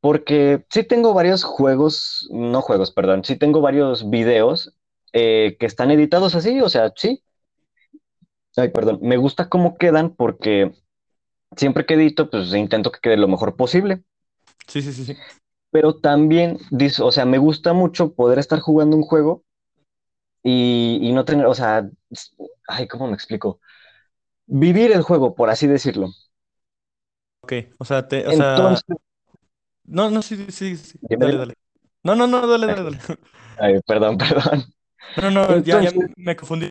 [0.00, 4.74] Porque sí tengo varios juegos, no juegos, perdón, sí tengo varios videos
[5.12, 7.22] eh, que están editados así, o sea, sí,
[8.56, 10.72] ay, perdón, me gusta cómo quedan porque
[11.56, 14.04] siempre que edito, pues intento que quede lo mejor posible.
[14.66, 15.16] Sí, sí, sí, sí.
[15.70, 16.58] pero también,
[17.00, 19.44] o sea, me gusta mucho poder estar jugando un juego
[20.42, 21.88] y, y no tener, o sea,
[22.68, 23.60] ay, ¿cómo me explico?
[24.46, 26.10] Vivir el juego, por así decirlo.
[27.42, 27.52] Ok.
[27.78, 28.56] O sea, te, o sea.
[29.90, 30.98] No, no, sí, sí, sí.
[31.02, 31.54] Dale, dale.
[32.04, 32.98] No, no, no, dale, dale, dale.
[33.58, 34.64] Ay, perdón, perdón.
[35.20, 35.80] No, no, ya,
[36.16, 36.70] me confundí.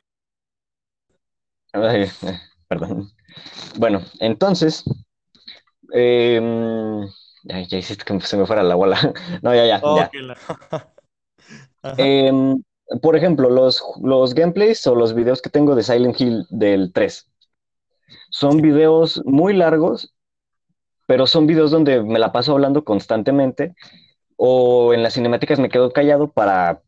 [1.72, 2.10] ay,
[2.66, 3.10] perdón.
[3.76, 4.84] Bueno, entonces,
[5.92, 7.06] em,
[7.44, 8.96] ya hiciste que se me fuera la bola.
[9.42, 10.40] No, ya, ya, la.
[11.98, 12.62] Em,
[13.02, 17.30] por ejemplo, los, los gameplays o los videos que tengo de Silent Hill del 3
[18.30, 20.12] son videos muy largos
[21.10, 23.74] pero son videos donde me la paso hablando constantemente
[24.36, 26.82] o en las cinemáticas me quedo callado para,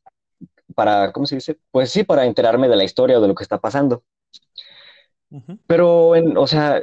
[0.76, 1.58] para, ¿cómo se dice?
[1.72, 4.04] Pues sí, para enterarme de la historia o de lo que está pasando.
[5.66, 6.82] Pero, en, o sea,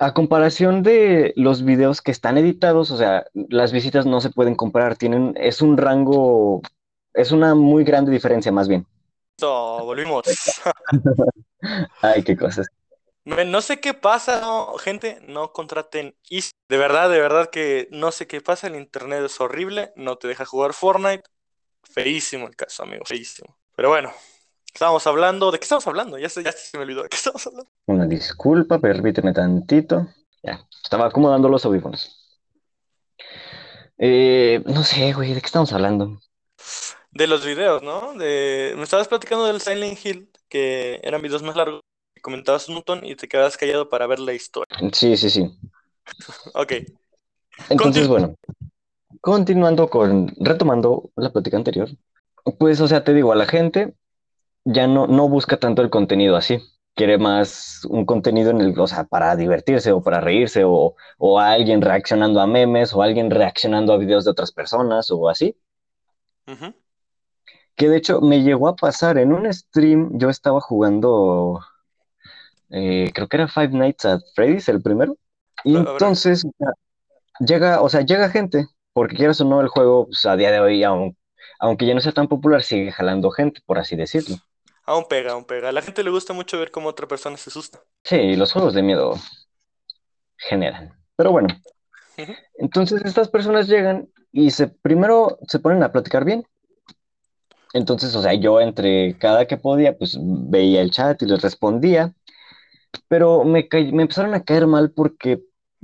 [0.00, 4.56] a comparación de los videos que están editados, o sea, las visitas no se pueden
[4.56, 6.62] comparar, tienen, es un rango,
[7.14, 8.88] es una muy grande diferencia más bien.
[9.36, 10.24] Listo, volvimos.
[12.02, 12.66] Ay, qué cosas.
[13.24, 16.50] No sé qué pasa, no, gente, no contraten Easy.
[16.68, 20.26] De verdad, de verdad que no sé qué pasa, el internet es horrible, no te
[20.26, 21.22] deja jugar Fortnite.
[21.84, 23.56] Feísimo el caso, amigo, feísimo.
[23.76, 24.12] Pero bueno,
[24.72, 25.50] estábamos hablando.
[25.50, 26.18] ¿De qué estamos hablando?
[26.18, 27.02] Ya se, ya se me olvidó.
[27.02, 27.70] ¿De qué estamos hablando?
[27.86, 30.08] Una disculpa, permíteme tantito.
[30.42, 32.18] Ya, estaba acomodando los audífonos.
[33.98, 36.20] Eh, no sé, güey, ¿de qué estamos hablando?
[37.12, 38.14] De los videos, ¿no?
[38.14, 38.74] De...
[38.76, 41.82] Me estabas platicando del Silent Hill, que eran videos más largos,
[42.22, 44.78] comentabas un montón y te quedabas callado para ver la historia.
[44.92, 45.50] Sí, sí, sí.
[46.54, 46.72] Ok.
[47.68, 48.34] Entonces, Continu- bueno,
[49.20, 51.88] continuando con, retomando la plática anterior,
[52.58, 53.94] pues, o sea, te digo, a la gente
[54.64, 56.58] ya no, no busca tanto el contenido así,
[56.94, 61.40] quiere más un contenido en el, o sea, para divertirse o para reírse o, o
[61.40, 65.56] a alguien reaccionando a memes o alguien reaccionando a videos de otras personas o así,
[67.76, 71.60] que de hecho me llegó a pasar en un stream, yo estaba jugando,
[72.72, 75.16] eh, creo que era Five Nights at Freddy's, el primero,
[75.64, 76.02] y A ver.
[76.02, 76.44] entonces
[77.40, 80.60] llega, o sea, llega gente, porque quieras o no, el juego, pues, a día de
[80.60, 81.16] hoy, aun-
[81.60, 84.36] aunque ya no sea tan popular, sigue jalando gente, por así decirlo.
[84.90, 85.70] Aún pega, aún pega.
[85.70, 87.82] A la gente le gusta mucho ver cómo otra persona se asusta.
[88.04, 89.14] Sí, los juegos de miedo
[90.36, 90.92] generan.
[91.16, 91.48] Pero bueno,
[92.58, 96.44] entonces estas personas llegan y se, primero se ponen a platicar bien.
[97.74, 102.14] Entonces, o sea, yo entre cada que podía, pues veía el chat y les respondía,
[103.08, 105.42] pero me, me empezaron a caer mal porque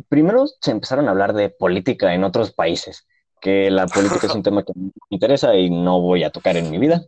[0.08, 3.06] primero se empezaron a hablar de política en otros países,
[3.40, 6.70] que la política es un tema que me interesa y no voy a tocar en
[6.70, 7.04] mi vida.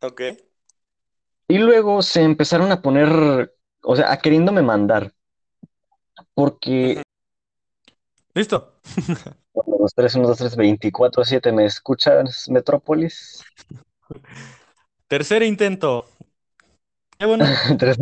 [0.00, 0.22] Ok.
[1.48, 5.12] Y luego se empezaron a poner, o sea, a queriéndome mandar,
[6.34, 7.02] porque
[8.34, 8.74] ¿Listo?
[9.54, 13.42] 1, 2, 3, 1, 2, 3, 24, 7, ¿me escuchas, Metrópolis?
[15.08, 16.04] Tercer intento.
[17.18, 17.46] Qué bueno,
[17.78, 17.98] Tres-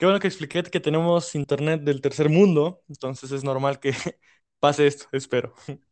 [0.00, 3.92] qué bueno que expliqué que tenemos internet del tercer mundo, entonces es normal que
[4.58, 5.54] pase esto, espero.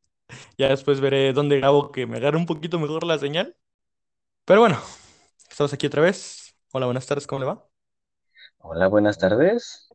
[0.58, 3.56] Ya después veré dónde grabo que me agarre un poquito mejor la señal.
[4.44, 4.78] Pero bueno,
[5.48, 6.54] estamos aquí otra vez.
[6.70, 7.66] Hola, buenas tardes, ¿cómo le va?
[8.58, 9.88] Hola, buenas tardes.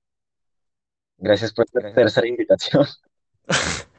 [1.18, 2.88] Gracias por la tercera invitación.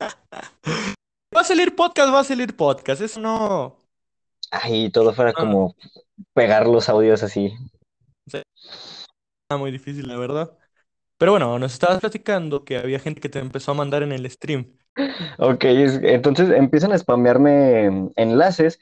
[0.00, 3.78] Va a salir podcast, va a salir podcast, eso no...
[4.52, 5.74] Ay, todo fuera como
[6.34, 7.52] pegar los audios así.
[9.58, 10.56] Muy difícil, la verdad.
[11.18, 14.30] Pero bueno, nos estabas platicando que había gente que te empezó a mandar en el
[14.30, 14.78] stream.
[15.38, 18.78] Ok, es- entonces empiezan a spamearme enlaces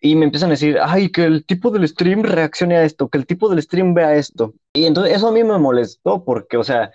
[0.00, 3.18] y me empiezan a decir, ay, que el tipo del stream reaccione a esto, que
[3.18, 4.54] el tipo del stream vea esto.
[4.74, 6.92] Y entonces eso a mí me molestó porque, o sea,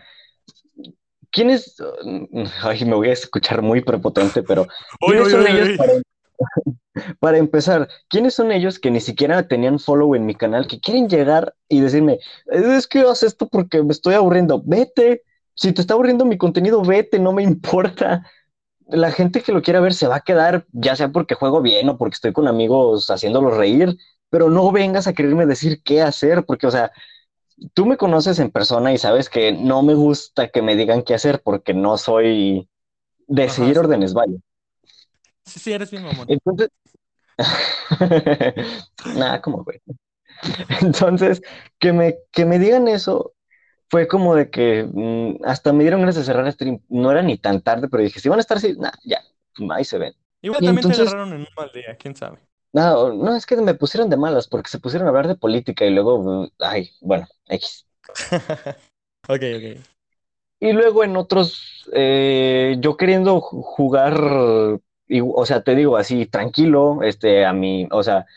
[1.32, 1.76] ¿quién es?
[2.64, 4.68] Ay, me voy a escuchar muy prepotente, pero
[5.04, 5.94] ¿quiénes oye, son ellos para,
[7.20, 7.88] para empezar?
[8.10, 11.82] ¿Quiénes son ellos que ni siquiera tenían follow en mi canal, que quieren llegar y
[11.82, 14.62] decirme, es que haces esto porque me estoy aburriendo?
[14.66, 15.24] Vete,
[15.56, 18.24] si te está aburriendo mi contenido, vete, no me importa
[18.88, 21.90] la gente que lo quiera ver se va a quedar, ya sea porque juego bien
[21.90, 23.96] o porque estoy con amigos haciéndolos reír,
[24.30, 26.92] pero no vengas a quererme decir qué hacer, porque, o sea,
[27.74, 31.14] tú me conoces en persona y sabes que no me gusta que me digan qué
[31.16, 32.70] hacer porque no soy
[33.28, 33.80] de Ajá, seguir sí.
[33.80, 34.34] órdenes, vaya.
[35.50, 36.28] Sí, sí, eres bien mamón.
[36.30, 36.70] Entonces,
[39.16, 39.82] nada, como güey.
[40.82, 41.42] Entonces,
[41.80, 43.34] que me, que me digan eso
[43.90, 46.82] fue como de que mm, hasta me dieron ganas de cerrar el stream.
[46.90, 49.22] No era ni tan tarde, pero dije, si van a estar así, nah, ya,
[49.72, 50.14] ahí se ven.
[50.42, 52.40] Igual y también te entonces- agarraron en un mal día, quién sabe.
[52.72, 55.86] No, no, es que me pusieron de malas porque se pusieron a hablar de política
[55.86, 57.88] y luego, mm, ay, bueno, X.
[59.28, 59.86] Ok, ok.
[60.62, 66.28] Y luego en otros, eh, yo queriendo ju- jugar, y- o sea, te digo así,
[66.28, 68.28] tranquilo, este, a mí, o sea,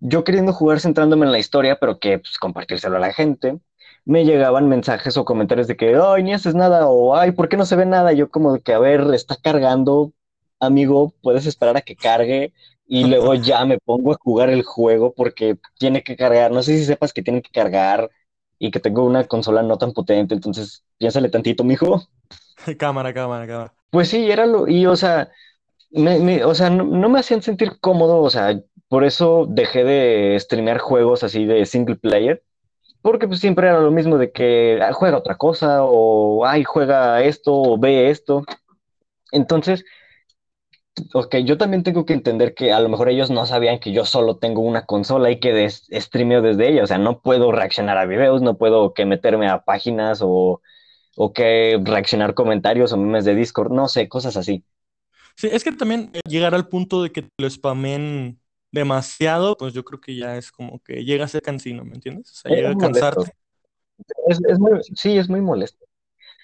[0.00, 3.60] yo queriendo jugar centrándome en la historia, pero que pues, compartírselo a la gente,
[4.04, 7.56] me llegaban mensajes o comentarios de que, ay, ni haces nada, o ay, ¿por qué
[7.56, 8.12] no se ve nada?
[8.12, 10.12] Yo como de que, a ver, está cargando,
[10.60, 12.52] amigo, puedes esperar a que cargue
[12.86, 16.76] y luego ya me pongo a jugar el juego porque tiene que cargar, no sé
[16.78, 18.10] si sepas que tiene que cargar
[18.58, 22.02] y que tengo una consola no tan potente, entonces piénsale tantito, mijo.
[22.78, 23.74] Cámara, cámara, cámara.
[23.90, 25.30] Pues sí, era lo, y o sea,
[25.90, 30.38] me, me- o sea, no, me hacían sentir cómodo, o sea, por eso dejé de
[30.40, 32.42] streamear juegos así de single player,
[33.02, 37.22] porque pues siempre era lo mismo de que ah, juega otra cosa, o ay, juega
[37.22, 38.44] esto, o ve esto.
[39.32, 39.84] Entonces,
[41.14, 44.04] ok, yo también tengo que entender que a lo mejor ellos no sabían que yo
[44.04, 48.06] solo tengo una consola y que streameo desde ella, o sea, no puedo reaccionar a
[48.06, 50.60] videos, no puedo que meterme a páginas o,
[51.16, 54.64] o que reaccionar comentarios o memes de Discord, no sé, cosas así.
[55.40, 58.38] Sí, es que también eh, llegar al punto de que te lo spamen
[58.72, 62.30] demasiado, pues yo creo que ya es como que llega a ser cansino, ¿me entiendes?
[62.30, 63.32] O sea, Es llega a cansarte.
[64.28, 65.84] Es, es muy, sí, es muy molesto.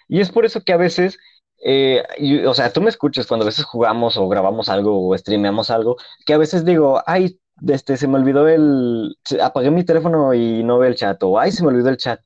[0.08, 1.18] Y es por eso que a veces,
[1.64, 5.18] eh, y- o sea, tú me escuchas cuando a veces jugamos o grabamos algo o
[5.18, 10.34] streameamos algo, que a veces digo, ay, este, se me olvidó el, apagué mi teléfono
[10.34, 12.20] y no ve el chat, o ay, se me olvidó el chat.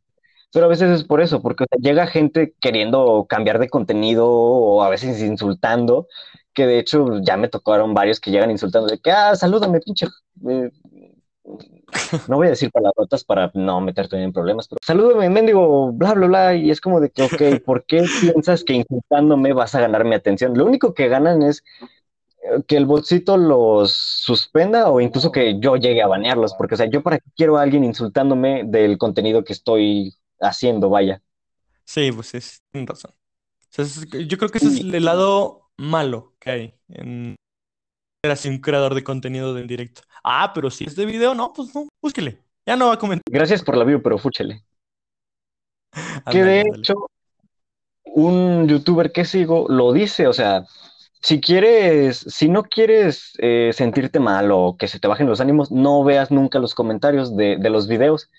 [0.52, 4.90] Pero a veces es por eso, porque llega gente queriendo cambiar de contenido o a
[4.90, 6.08] veces insultando,
[6.52, 10.06] que de hecho ya me tocaron varios que llegan insultando de que, ah, salúdame, pinche.
[10.48, 10.70] Eh,
[12.28, 16.26] no voy a decir palabrotas para no meterte en problemas, pero salúdame, mendigo, bla, bla,
[16.26, 16.54] bla.
[16.54, 17.30] Y es como de que, ok,
[17.64, 20.56] ¿por qué piensas que insultándome vas a ganar mi atención?
[20.56, 21.64] Lo único que ganan es
[22.42, 26.78] eh, que el bolsito los suspenda o incluso que yo llegue a banearlos, porque, o
[26.78, 31.22] sea, yo para qué quiero a alguien insultándome del contenido que estoy haciendo, vaya.
[31.84, 33.12] Sí, pues es, tienes razón.
[34.28, 37.36] yo creo que ese es el lado malo en
[38.22, 40.02] ser así un creador de contenido del directo.
[40.22, 42.42] Ah, pero si es de video, no, pues no, búsquele.
[42.66, 43.24] Ya no va a comentar.
[43.30, 44.62] Gracias por la view, pero fúchele.
[46.30, 47.06] que de hecho,
[48.04, 50.64] un youtuber que sigo lo dice, o sea,
[51.22, 55.70] si quieres, si no quieres eh, sentirte mal o que se te bajen los ánimos,
[55.70, 58.30] no veas nunca los comentarios de, de los videos,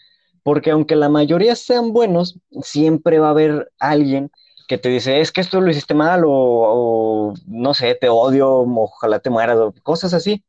[0.43, 4.31] porque aunque la mayoría sean buenos, siempre va a haber alguien
[4.71, 9.19] que te dice, es que esto lo hiciste mal o, no sé, te odio, ojalá
[9.19, 10.45] te mueras, o cosas así.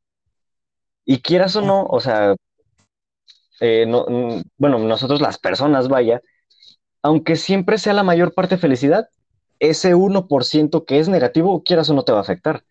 [1.04, 2.36] Y quieras o no, o sea,
[3.60, 4.06] eh, no,
[4.58, 6.22] bueno, nosotros las personas, vaya,
[7.02, 9.08] aunque siempre sea la mayor parte felicidad,
[9.58, 12.62] ese 1% que es negativo, quieras o no te va a afectar.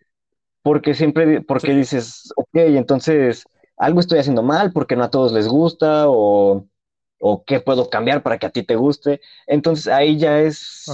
[0.62, 3.44] Porque siempre, porque dices, ok, entonces
[3.76, 6.66] algo estoy haciendo mal porque no a todos les gusta o
[7.24, 9.22] o qué puedo cambiar para que a ti te guste.
[9.46, 10.88] Entonces ahí ya es,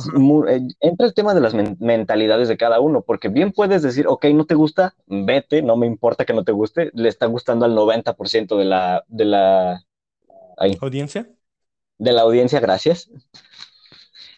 [0.50, 4.26] eh, entra el tema de las mentalidades de cada uno, porque bien puedes decir, ok,
[4.34, 7.74] no te gusta, vete, no me importa que no te guste, le está gustando al
[7.74, 9.84] 90% de la, de la
[10.58, 11.30] audiencia.
[11.98, 13.10] De la audiencia, gracias.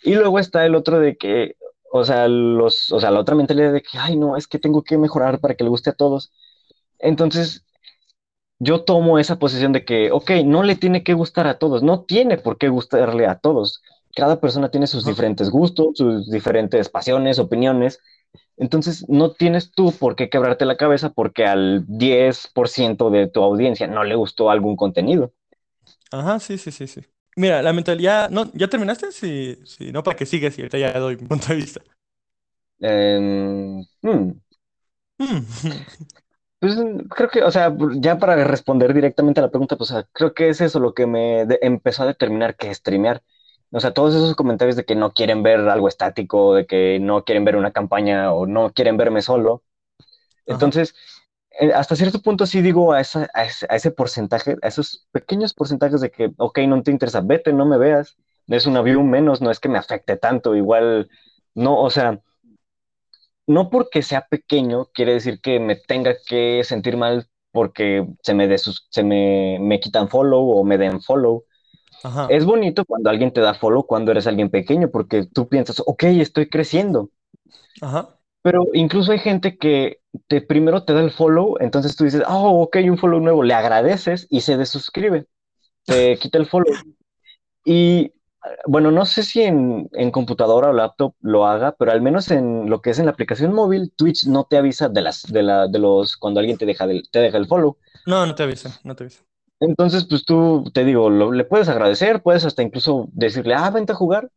[0.04, 1.56] Y luego está el otro de que,
[1.91, 4.84] o sea, los, o sea, la otra mentalidad de que, ay, no, es que tengo
[4.84, 6.32] que mejorar para que le guste a todos.
[6.99, 7.65] Entonces,
[8.60, 12.02] yo tomo esa posición de que, ok, no le tiene que gustar a todos, no
[12.02, 13.82] tiene por qué gustarle a todos.
[14.15, 18.00] Cada persona tiene sus diferentes gustos, sus diferentes pasiones, opiniones.
[18.58, 23.88] Entonces, no tienes tú por qué quebrarte la cabeza porque al 10% de tu audiencia
[23.88, 25.32] no le gustó algún contenido.
[26.12, 27.02] Ajá, sí, sí, sí, sí.
[27.38, 28.52] Mira, la mentalidad, ¿no?
[28.54, 29.13] ¿Ya terminaste?
[29.13, 31.82] Sí, sí, no, para que sigas y ahorita ya doy mi punto de vista.
[32.82, 33.84] Hmm.
[34.02, 34.32] Hmm.
[36.60, 36.76] Pues
[37.15, 40.60] creo que, o sea, ya para responder directamente a la pregunta, pues creo que es
[40.60, 43.24] eso lo que me empezó a determinar que streamear.
[43.72, 47.24] O sea, todos esos comentarios de que no quieren ver algo estático, de que no
[47.24, 49.63] quieren ver una campaña o no quieren verme solo.
[50.45, 50.95] Entonces,
[51.60, 53.45] eh, hasta cierto punto sí digo a, esa, a,
[53.76, 57.78] ese, porcentaje, a esos pequeños porcentajes de que, ok, no te interesa, vete, no me
[57.78, 58.17] veas,
[58.48, 61.10] es una view menos, no es que me afecte tanto, igual,
[61.56, 62.22] no, o sea,
[63.49, 68.55] no porque sea pequeño quiere decir que me tenga que sentir mal porque se me,
[68.57, 71.45] se me, me, quitan follow o me den follow.
[72.29, 76.03] Es bonito cuando alguien te da follow cuando eres alguien pequeño porque tú piensas, ok,
[76.03, 77.09] estoy creciendo.
[78.43, 82.62] Pero incluso hay gente que te, primero te da el follow, entonces tú dices, oh,
[82.62, 85.25] ok, un follow nuevo, le agradeces y se desuscribe,
[85.85, 86.71] te quita el follow.
[87.65, 88.13] Y
[88.65, 92.82] bueno, no sé si en, computadora o laptop lo haga, pero al menos en lo
[92.82, 95.80] que es en la aplicación móvil, Twitch no te avisa de las, de la, de
[95.80, 97.78] los, cuando alguien te deja, te deja el follow.
[98.06, 99.23] No, no te avisa, no te avisa.
[99.60, 103.95] Entonces, pues tú, te digo, le puedes agradecer, puedes hasta incluso decirle, ah, vente a
[103.95, 104.32] jugar.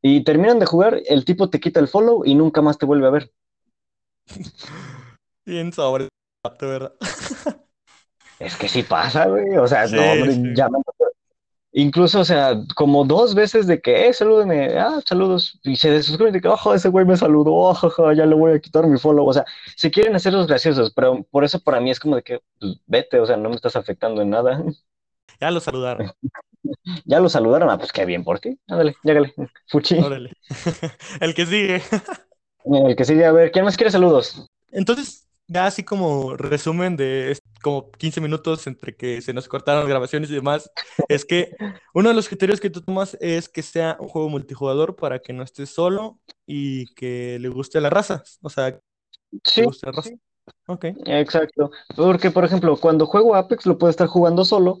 [0.00, 3.06] Y terminan de jugar, el tipo te quita el follow y nunca más te vuelve
[3.06, 3.32] a ver.
[5.44, 6.08] Bien sobre,
[6.60, 6.94] ¿verdad?
[8.38, 9.56] es que sí pasa, güey.
[9.56, 10.78] O sea, no, hombre, ya me
[11.78, 16.32] Incluso, o sea, como dos veces de que, eh, salúdeme, ah, saludos, y se desuscriben
[16.32, 19.26] de que, ojo, ese güey me saludó, ojo, ya le voy a quitar mi follow.
[19.28, 19.44] O sea,
[19.76, 22.80] se quieren hacer los graciosos, pero por eso para mí es como de que, pues,
[22.86, 24.64] vete, o sea, no me estás afectando en nada.
[25.38, 26.10] Ya lo saludaron.
[27.04, 28.58] ya lo saludaron, ah, pues qué bien por ti.
[28.68, 29.34] Ándale, llégale,
[29.68, 29.98] fuchi.
[29.98, 30.32] Órale.
[31.20, 31.82] El que sigue.
[32.64, 34.48] El que sigue, a ver, ¿quién más quiere saludos?
[34.72, 39.88] Entonces, ya así como resumen de como 15 minutos entre que se nos cortaron las
[39.88, 40.70] grabaciones y demás,
[41.08, 41.50] es que
[41.94, 45.32] uno de los criterios que tú tomas es que sea un juego multijugador para que
[45.32, 48.22] no estés solo y que le guste a la raza.
[48.42, 48.78] O sea,
[49.44, 50.10] sí, le guste la raza.
[50.66, 50.84] Ok.
[51.06, 51.70] Exacto.
[51.96, 54.78] Porque, por ejemplo, cuando juego Apex lo puedo estar jugando solo,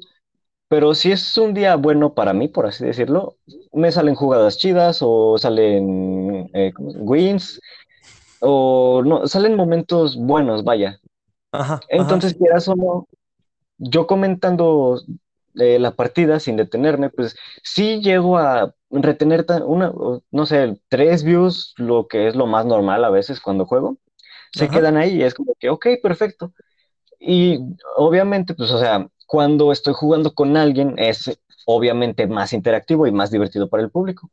[0.68, 3.36] pero si es un día bueno para mí, por así decirlo,
[3.72, 7.60] me salen jugadas chidas o salen eh, wins
[8.40, 11.00] o no, salen momentos buenos, vaya.
[11.52, 13.08] Ajá, Entonces, quieras o no,
[13.78, 15.00] yo comentando
[15.56, 19.92] eh, la partida sin detenerme, pues sí llego a retener una,
[20.30, 23.98] no sé, tres views, lo que es lo más normal a veces cuando juego,
[24.52, 26.52] se quedan ahí y es como que, ok, perfecto.
[27.20, 27.58] Y
[27.96, 33.30] obviamente, pues, o sea, cuando estoy jugando con alguien es obviamente más interactivo y más
[33.30, 34.30] divertido para el público.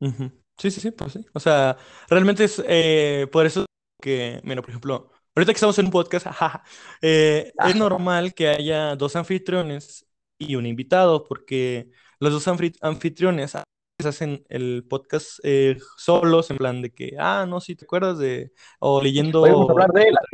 [0.00, 0.30] Ujú.
[0.58, 1.24] Sí, sí, sí, pues sí.
[1.34, 1.76] O sea,
[2.08, 3.66] realmente es eh, por eso
[4.00, 6.62] que, mira, por ejemplo, ahorita que estamos en un podcast, jaja,
[7.02, 10.06] eh, es Ah, normal que haya dos anfitriones
[10.38, 11.90] y un invitado, porque
[12.20, 12.48] los dos
[12.80, 13.56] anfitriones
[14.04, 18.52] hacen el podcast eh, solos, en plan de que, ah, no, sí, ¿te acuerdas de,
[18.80, 20.24] o leyendo, hablar de las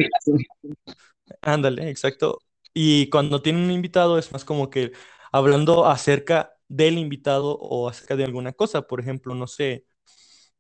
[1.43, 2.39] ándale, exacto.
[2.73, 4.93] Y cuando tienen un invitado es más como que
[5.33, 9.85] hablando acerca del invitado o acerca de alguna cosa, por ejemplo, no sé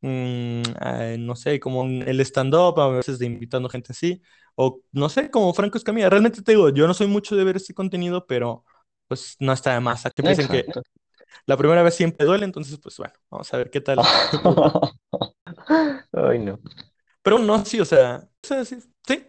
[0.00, 4.22] mm, eh, no sé, como el stand-up, a veces de invitando gente así,
[4.56, 6.10] o no sé, como Franco Escamilla.
[6.10, 8.64] Realmente te digo, yo no soy mucho de ver este contenido, pero
[9.08, 10.02] pues no está de más.
[10.02, 10.66] Siempre dicen que
[11.46, 13.98] la primera vez siempre duele, entonces pues bueno, vamos a ver qué tal.
[16.12, 16.58] Ay, no.
[17.22, 18.76] Pero no, sí, o sea, sí, sí.
[19.06, 19.26] Sí,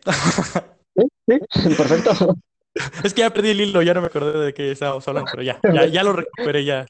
[1.28, 1.40] sí,
[1.78, 2.36] perfecto.
[3.04, 5.44] Es que ya perdí el hilo, ya no me acordé de qué estábamos hablando, pero
[5.44, 6.86] ya, ya, ya lo recuperé, ya,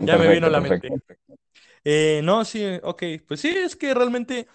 [0.00, 0.88] ya me vino a Perfecto, la mente.
[1.84, 4.46] Eh, no, sí, ok, pues sí, es que realmente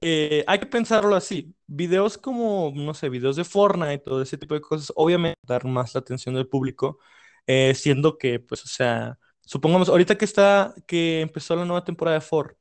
[0.00, 1.54] eh, hay que pensarlo así.
[1.66, 5.94] Videos como, no sé, videos de Fortnite, todo ese tipo de cosas, obviamente dar más
[5.94, 6.98] la atención del público,
[7.46, 12.16] eh, siendo que, pues, o sea, supongamos, ahorita que está, que empezó la nueva temporada
[12.18, 12.60] de Fortnite,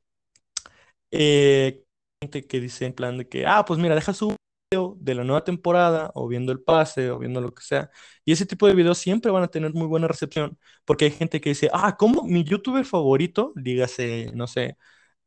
[1.12, 1.84] eh,
[2.22, 4.36] gente que dice en plan de que, ah, pues mira, deja su
[4.76, 7.90] video de la nueva temporada, o viendo el pase, o viendo lo que sea,
[8.26, 11.42] y ese tipo de videos siempre van a tener muy buena recepción, porque hay gente
[11.42, 14.78] que dice, ah, ¿cómo mi youtuber favorito, dígase, no sé,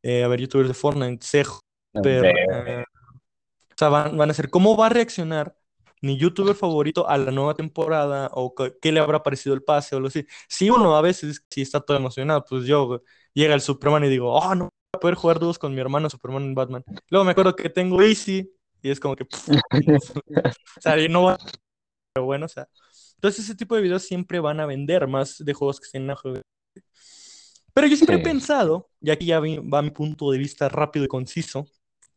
[0.03, 1.61] eh, a ver, youtubers de Fortnite, Sejo,
[1.93, 2.83] De- eh,
[3.71, 5.55] o sea, van, van a ser, ¿cómo va a reaccionar
[6.01, 8.29] mi youtuber favorito a la nueva temporada?
[8.33, 9.95] ¿O qué, le habrá parecido el pase?
[9.95, 10.25] O lo así.
[10.47, 14.33] Si uno a veces sí está todo emocionado, pues yo llega el Superman y digo,
[14.33, 16.83] oh, no voy a poder jugar dúos con mi hermano Superman en Batman.
[17.09, 18.51] Luego me acuerdo que tengo Easy
[18.81, 19.25] y es como que,
[19.81, 21.37] pff, o sea, no va,
[22.13, 22.67] pero bueno, o sea.
[23.15, 26.11] Entonces ese tipo de videos siempre van a vender más de juegos que estén en
[26.11, 26.41] auge.
[27.73, 28.23] Pero yo siempre he Sí.
[28.23, 31.67] pensado, y aquí ya va mi punto de vista rápido y conciso,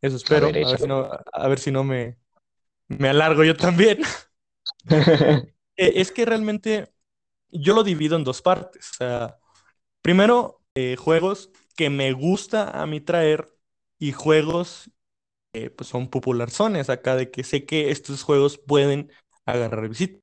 [0.00, 2.18] eso A espero, ver, a ver si no, a ver si no me,
[2.88, 4.00] me alargo yo también.
[5.76, 6.92] Eh, Es que realmente
[7.50, 8.90] yo lo divido en dos partes.
[8.92, 9.38] O sea,
[10.02, 13.48] primero, eh, juegos que me gusta a mí traer
[13.98, 14.90] y juegos
[15.52, 19.10] que pues, son popularzones acá, de que sé que estos juegos pueden
[19.44, 20.18] agarrar visita.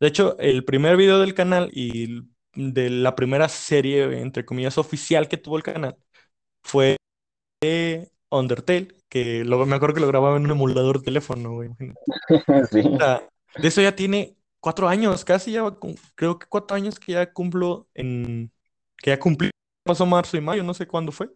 [0.00, 2.22] De hecho, el primer video del canal y
[2.54, 5.96] de la primera serie, entre comillas, oficial que tuvo el canal
[6.62, 6.96] fue
[8.30, 11.70] Undertale, que lo, me acuerdo que lo grababa en un emulador de teléfono, güey.
[12.70, 12.82] Sí.
[12.98, 15.62] sea, de eso ya tiene cuatro años, casi ya,
[16.14, 18.50] creo que cuatro años que ya cumplo en,
[18.96, 19.50] que ya cumplí,
[19.84, 21.28] pasó marzo y mayo, no sé cuándo fue,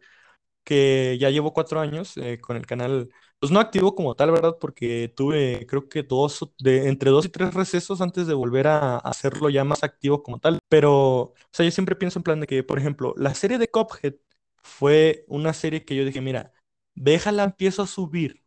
[0.65, 4.57] que ya llevo cuatro años eh, con el canal, pues no activo como tal, ¿verdad?
[4.61, 8.95] Porque tuve, creo que dos, de, entre dos y tres recesos antes de volver a,
[8.97, 12.41] a hacerlo ya más activo como tal, pero, o sea, yo siempre pienso en plan
[12.41, 14.15] de que, por ejemplo, la serie de Cuphead
[14.63, 16.53] fue una serie que yo dije, mira,
[16.95, 18.43] déjala, empiezo a subir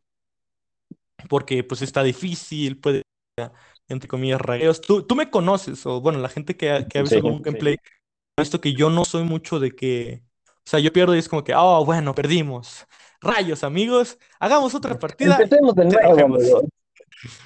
[1.29, 3.03] porque pues está difícil, puede,
[3.87, 4.81] entre comillas, ragueos.
[4.81, 7.25] Tú, tú me conoces, o bueno, la gente que ha, que ha visto Sí.
[7.25, 7.77] algún gameplay,
[8.37, 11.29] ha visto que yo no soy mucho de que, o sea, yo pierdo y es
[11.29, 12.87] como que, oh, bueno, perdimos.
[13.21, 16.61] Rayos, amigos, hagamos otra partida Empecemos de nuevo.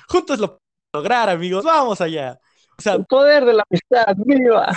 [0.08, 0.60] Juntos lo
[0.94, 2.40] lograr, amigos, vamos allá.
[2.78, 4.72] O sea, El poder de la amistad, viva.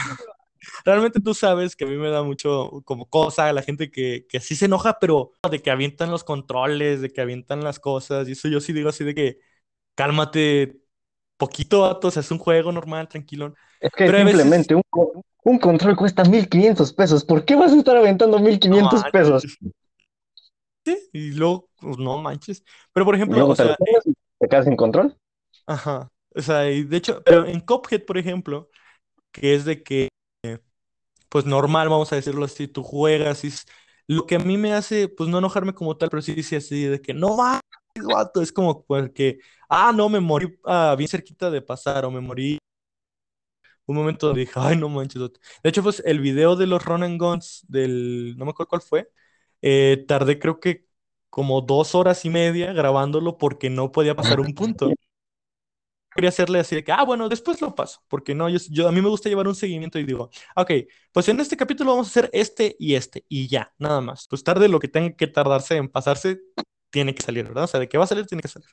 [0.85, 4.41] realmente tú sabes que a mí me da mucho como cosa la gente que, que
[4.41, 8.33] sí se enoja, pero de que avientan los controles, de que avientan las cosas, y
[8.33, 9.39] eso yo sí digo así de que
[9.95, 10.81] cálmate
[11.37, 13.55] poquito, vato, o sea, es un juego normal, tranquilo.
[13.81, 14.83] Es que Pero veces, simplemente un,
[15.45, 17.25] un control cuesta 1500 pesos.
[17.25, 19.45] ¿Por qué vas a estar aventando no 1500 pesos?
[20.87, 20.99] ¿Sí?
[21.13, 22.65] Y luego, pues, no manches.
[22.95, 25.17] Pero por ejemplo, luego o te sea, eh, y te quedas sin control.
[25.67, 28.71] ajá, o sea, y de hecho, pero en Cuphead, por ejemplo,
[29.33, 30.11] que es de que,
[31.29, 33.67] pues normal, vamos a decirlo así, tú juegas y es
[34.07, 36.85] lo que a mí me hace, pues no enojarme como tal, pero sí dice así
[36.85, 41.63] de que no vato, es como porque, ah, no, me morí ah, bien cerquita de
[41.63, 42.59] pasar o me morí
[43.87, 45.21] un momento dije, ay, no manches.
[45.23, 45.41] vato".
[45.63, 48.83] De hecho, pues el video de los Run and Guns del, no me acuerdo cuál
[48.83, 49.11] fue,
[49.67, 50.87] eh, tardé creo que
[51.31, 54.99] como dos horas y media grabándolo porque no podía pasar un punto.
[56.15, 58.93] Quería hacerle así de que, ah, bueno, después lo paso, porque no, yo, yo- a
[58.93, 60.71] mí me gusta llevar un seguimiento y digo, ok,
[61.13, 64.27] pues en este capítulo vamos a hacer este y este, y ya, nada más.
[64.29, 66.41] Pues tarde lo que tenga que tardarse en pasarse,
[66.91, 67.65] tiene que salir, ¿verdad?
[67.65, 68.69] O sea, de que va a salir, tiene que salir.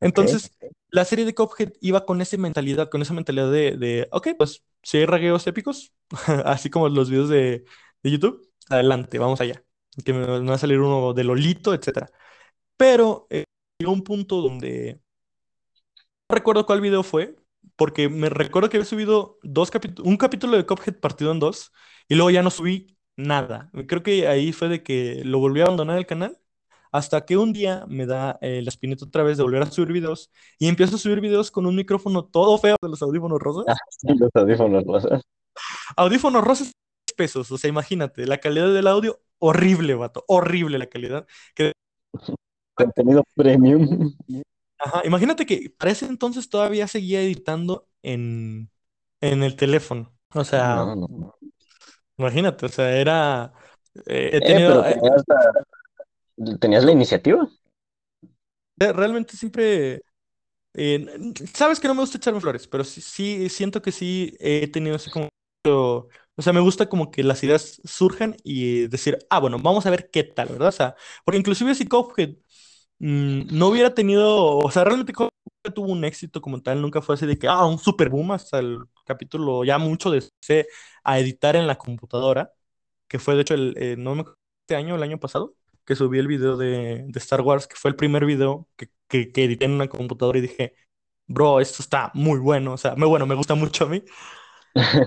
[0.00, 0.52] Entonces,
[0.90, 4.64] la serie de Cuphead iba con esa mentalidad, con esa mentalidad de, de ok, pues
[4.82, 5.92] si hay ragueos épicos,
[6.44, 7.64] así como los videos de,
[8.02, 9.63] de YouTube, adelante, vamos allá.
[10.02, 12.10] Que me, va a salir uno de Lolito, etcétera.
[12.76, 13.44] Pero eh,
[13.78, 15.00] llegó un punto donde
[16.28, 17.36] recuerdo cuál video fue,
[17.76, 19.70] porque me recuerdo que había subido dos
[20.02, 21.72] un capítulo de Cuphead partido en dos,
[22.08, 23.70] y luego ya no subí nada.
[23.86, 26.38] Creo que ahí fue de que lo volví a abandonar el canal,
[26.92, 29.92] hasta que un día me da eh, la espinita otra vez de volver a subir
[29.92, 33.64] videos, y empiezo a subir videos con un micrófono todo feo de los audífonos rosas.
[33.68, 35.22] Ah, sí, los audífonos rosas.
[35.96, 36.72] Audífonos rosas
[37.16, 41.26] pesos, o sea, imagínate, la calidad del audio, horrible, vato, horrible la calidad.
[41.54, 41.72] Que...
[42.74, 44.12] Contenido premium.
[44.78, 48.70] Ajá, imagínate que para ese entonces todavía seguía editando en,
[49.20, 50.14] en el teléfono.
[50.34, 50.94] O sea,
[52.18, 53.52] imagínate, o sea, era.
[54.06, 54.84] Eh, he Eh, tenido.
[54.84, 55.22] eh, tenías
[56.36, 57.48] la, tenías la iniciativa.
[58.80, 60.02] eh, realmente siempre.
[60.74, 61.06] eh,
[61.54, 64.96] sabes que no me gusta echarme flores, pero sí, sí siento que sí he tenido
[64.96, 65.28] así como.
[66.36, 69.90] O sea, me gusta como que las ideas surjan y decir, ah, bueno, vamos a
[69.90, 70.68] ver qué tal, ¿verdad?
[70.68, 72.30] O sea, porque inclusive si Cuphead
[72.98, 75.30] mm, no hubiera tenido, o sea, realmente Cuphead
[75.74, 78.58] tuvo un éxito como tal, nunca fue así de que, ah, un super boom hasta
[78.58, 80.22] el capítulo ya mucho de
[81.04, 82.52] a editar en la computadora,
[83.08, 85.96] que fue de hecho el, eh, no me acuerdo, este año, el año pasado, que
[85.96, 89.66] subí el video de, Star Wars, que fue el primer video que, que, que edité
[89.66, 90.74] en una computadora y dije,
[91.26, 94.02] bro, esto está muy bueno, o sea, muy bueno, me gusta mucho a mí.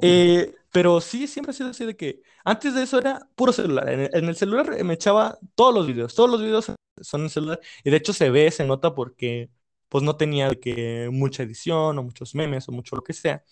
[0.02, 3.90] Eh, pero sí, siempre ha sido así de que antes de eso era puro celular.
[3.90, 7.90] En el, celular me echaba todos los videos, todos los videos son en celular y
[7.90, 9.50] de hecho se ve, se nota porque
[9.90, 13.44] pues no tenía que mucha edición o muchos memes o mucho lo que sea.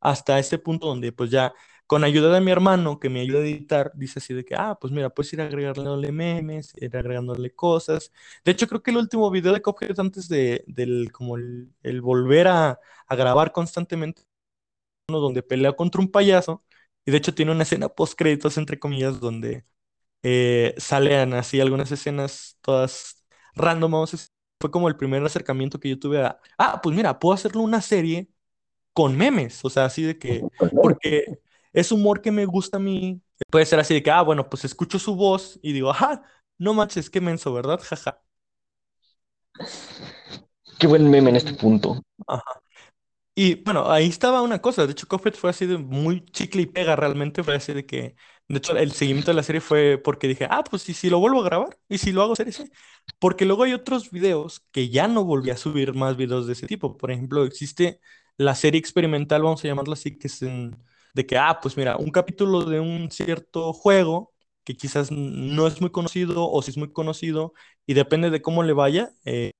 [0.00, 1.52] Hasta ese punto donde pues ya
[1.86, 4.78] con ayuda de mi hermano que me ayuda a editar, dice así de que, ah,
[4.80, 8.12] pues mira, puedes ir agregándole memes, ir agregándole cosas.
[8.44, 12.46] De hecho, creo que el último video de Cuphead antes de, del, como el, volver
[12.48, 12.78] a
[13.10, 14.22] grabar constantemente
[15.18, 16.64] donde pelea contra un payaso
[17.04, 19.64] y de hecho tiene una escena post créditos entre comillas donde
[20.22, 24.06] eh, salen así algunas escenas todas random
[24.60, 27.80] fue como el primer acercamiento que yo tuve a ah pues mira puedo hacerlo una
[27.80, 28.28] serie
[28.92, 30.42] con memes o sea así de que
[30.82, 31.40] porque
[31.72, 34.64] es humor que me gusta a mí puede ser así de que ah bueno pues
[34.64, 36.22] escucho su voz y digo ah
[36.58, 38.22] no manches qué menso verdad jaja
[40.80, 42.02] Qué buen meme en este punto.
[42.26, 42.42] Ajá.
[43.42, 44.84] Y bueno, ahí estaba una cosa.
[44.86, 47.42] De hecho, Cuphead fue así de muy chicle y pega realmente.
[47.42, 48.14] Fue así de que,
[48.48, 51.18] de hecho, el seguimiento de la serie fue porque dije, ah, pues sí, si lo
[51.20, 52.70] vuelvo a grabar y si lo hago serie, sí.
[53.18, 56.66] Porque luego hay otros videos que ya no volví a subir más videos de ese
[56.66, 56.96] tipo.
[56.98, 58.00] Por ejemplo, existe
[58.36, 60.76] la serie experimental, vamos a llamarlo así, que es en-
[61.14, 64.32] de que, ah, pues mira, un capítulo de un cierto juego
[64.64, 67.52] que quizás no es muy conocido o si es muy conocido
[67.86, 69.50] y depende de cómo le vaya, eh,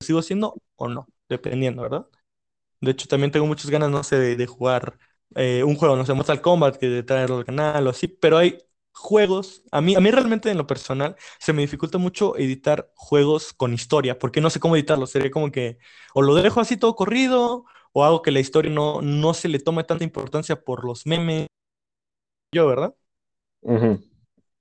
[0.00, 2.06] sigo haciendo o no, dependiendo, ¿verdad?
[2.80, 4.98] De hecho, también tengo muchas ganas, no sé, de, de jugar
[5.34, 8.38] eh, un juego, no sé, Mortal Kombat, que de traerlo al canal o así, pero
[8.38, 8.58] hay
[8.92, 13.52] juegos, a mí, a mí realmente en lo personal se me dificulta mucho editar juegos
[13.52, 15.78] con historia, porque no sé cómo editarlo, sería como que
[16.14, 19.58] o lo dejo así todo corrido, o hago que la historia no, no se le
[19.58, 21.46] tome tanta importancia por los memes,
[22.52, 22.94] yo, ¿verdad?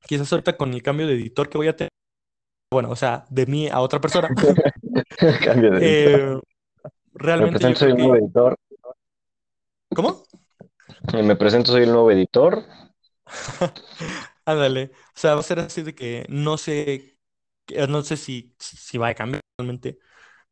[0.07, 1.89] Quizás ahorita con el cambio de editor que voy a tener,
[2.71, 4.33] bueno, o sea, de mí a otra persona,
[5.43, 6.21] Cambio de editor.
[6.21, 6.54] eh, Me
[7.15, 8.55] realmente yo presento, soy el nuevo editor.
[9.95, 10.23] ¿Cómo?
[11.13, 12.63] Eh, Me presento, soy el nuevo editor.
[14.45, 17.17] Ándale, o sea, va a ser así de que no sé,
[17.89, 19.99] no sé si, si va a cambiar realmente.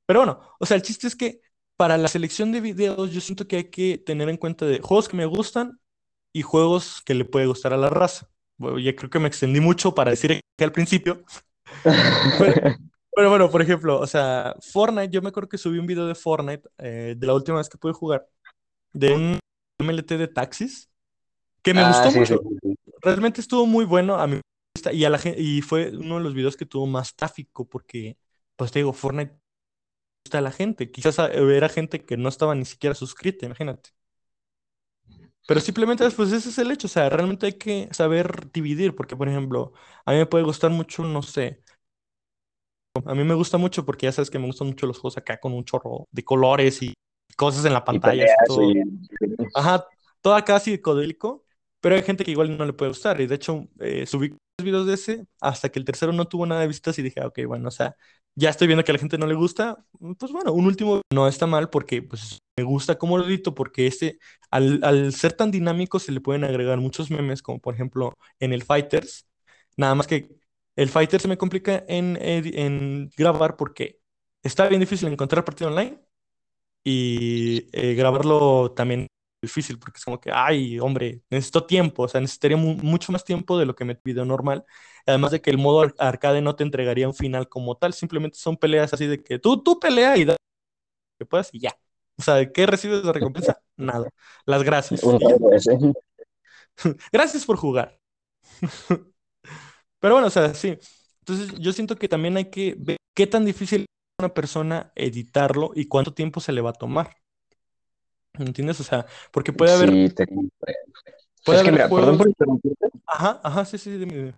[0.05, 1.41] Pero bueno, o sea, el chiste es que
[1.78, 5.09] para la selección de videos yo siento que hay que tener en cuenta de juegos
[5.09, 5.80] que me gustan
[6.34, 8.30] y juegos que le puede gustar a la raza.
[8.57, 11.24] Bueno, ya creo que me extendí mucho para decir que al principio.
[12.38, 12.61] Pero,
[13.16, 16.16] pero bueno, por ejemplo, o sea, Fortnite, yo me acuerdo que subí un video de
[16.16, 18.28] Fortnite eh, de la última vez que pude jugar,
[18.93, 19.39] de un
[19.80, 20.91] MLT de taxis,
[21.64, 22.38] que me Ah, gustó sí, mucho.
[22.38, 22.76] sí, sí.
[23.01, 24.41] Realmente estuvo muy bueno a mi
[24.76, 27.68] vista y a la gente, y fue uno de los videos que tuvo más tráfico
[27.70, 28.18] porque,
[28.57, 29.38] pues te digo, Fortnite
[30.26, 30.91] gusta a la gente.
[30.91, 33.91] Quizás a- era gente que no estaba ni siquiera suscrita, imagínate.
[35.45, 39.16] Pero simplemente pues ese es el hecho, o sea, realmente hay que saber dividir, porque
[39.18, 39.74] por ejemplo,
[40.05, 41.62] a mí me puede gustar mucho, no sé,
[43.05, 45.39] a mí me gusta mucho porque ya sabes que me gustan mucho los juegos acá
[45.39, 46.93] con un chorro de colores y
[47.37, 48.71] cosas en la Y pantalla, peleas todo.
[48.71, 48.83] y...
[49.53, 49.85] Ajá,
[50.21, 51.45] todo acá psicodélico,
[51.81, 53.19] pero hay gente que igual no le puede gustar.
[53.21, 56.45] Y de hecho, eh, subí tres videos de ese hasta que el tercero no tuvo
[56.45, 57.95] nada de vistas y dije, "Ah, ok, bueno, o sea,
[58.35, 59.85] ya estoy viendo que a la gente no le gusta.
[60.19, 63.87] Pues bueno, un último no está mal porque pues, me gusta cómo lo edito, porque
[63.87, 64.19] este,
[64.51, 68.53] al, al ser tan dinámico, se le pueden agregar muchos memes, como por ejemplo en
[68.53, 69.25] el Fighters.
[69.77, 70.29] Nada más que
[70.76, 72.17] el Fighter se me complica en,
[73.17, 73.99] grabar porque
[74.43, 75.99] está bien difícil encontrar partido online
[76.84, 79.07] y eh, grabarlo también
[79.41, 83.26] difícil porque es como que, ay, hombre, necesito tiempo, o sea, necesitaría mu- mucho más
[83.26, 84.65] tiempo de lo que me video normal.
[85.05, 88.38] Además de que el modo ar- arcade no te entregaría un final como tal, simplemente
[88.39, 90.36] son peleas así de que tú, tú pelea y da,
[91.19, 91.78] que puedas y ya.
[92.17, 93.61] O sea, ¿qué recibes de recompensa?
[93.78, 94.09] Nada.
[94.45, 95.01] Las gracias.
[97.11, 97.99] Gracias por jugar.
[100.03, 100.77] Pero bueno, o sea, sí.
[101.21, 103.87] Entonces yo siento que también hay que ver qué tan difícil es
[104.19, 107.15] una persona editarlo y cuánto tiempo se le va a tomar.
[108.39, 108.79] ¿Entiendes?
[108.79, 110.25] O sea, porque puede haber, Sí, te
[111.43, 114.33] puede Es que haber mira, perdón por interrumpirte, Ajá, ajá, sí, sí, dime, dime.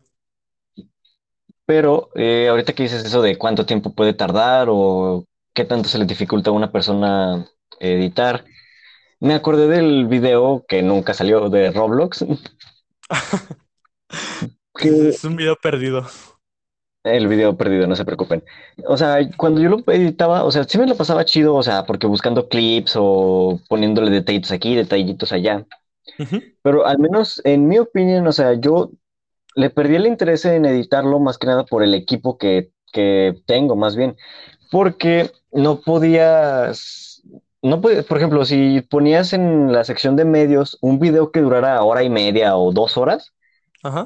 [1.66, 5.98] pero eh, ahorita que dices eso de cuánto tiempo puede tardar o qué tanto se
[5.98, 7.48] le dificulta a una persona
[7.80, 8.46] editar,
[9.22, 12.26] me acordé del video que nunca salió de Roblox,
[14.76, 16.06] que es un video perdido.
[17.04, 18.44] el video perdido, no se preocupen.
[18.88, 21.86] O sea, cuando yo lo editaba, o sea, sí me lo pasaba chido, o sea,
[21.86, 25.66] porque buscando clips o poniéndole detallitos aquí, detallitos allá.
[26.62, 28.92] Pero al menos en mi opinión, o sea, yo
[29.56, 33.76] le perdí el interés en editarlo más que nada por el equipo que, que tengo,
[33.76, 34.18] más bien,
[34.72, 37.24] porque no podías,
[37.62, 41.84] no podías, por ejemplo, si ponías en la sección de medios un video que durara
[41.84, 43.34] hora y media o dos horas,
[43.84, 44.06] Ajá.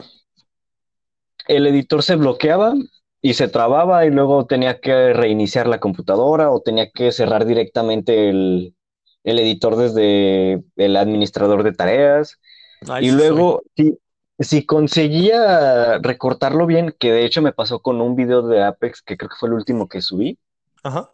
[1.49, 2.73] El editor se bloqueaba
[3.21, 8.29] y se trababa y luego tenía que reiniciar la computadora o tenía que cerrar directamente
[8.29, 8.75] el,
[9.23, 12.39] el editor desde el administrador de tareas.
[12.87, 13.97] Ay, Y sí luego, si,
[14.39, 19.17] si conseguía recortarlo bien, que de hecho me pasó con un video de Apex, que
[19.17, 20.39] creo que fue el último que subí,
[20.83, 21.11] Ajá.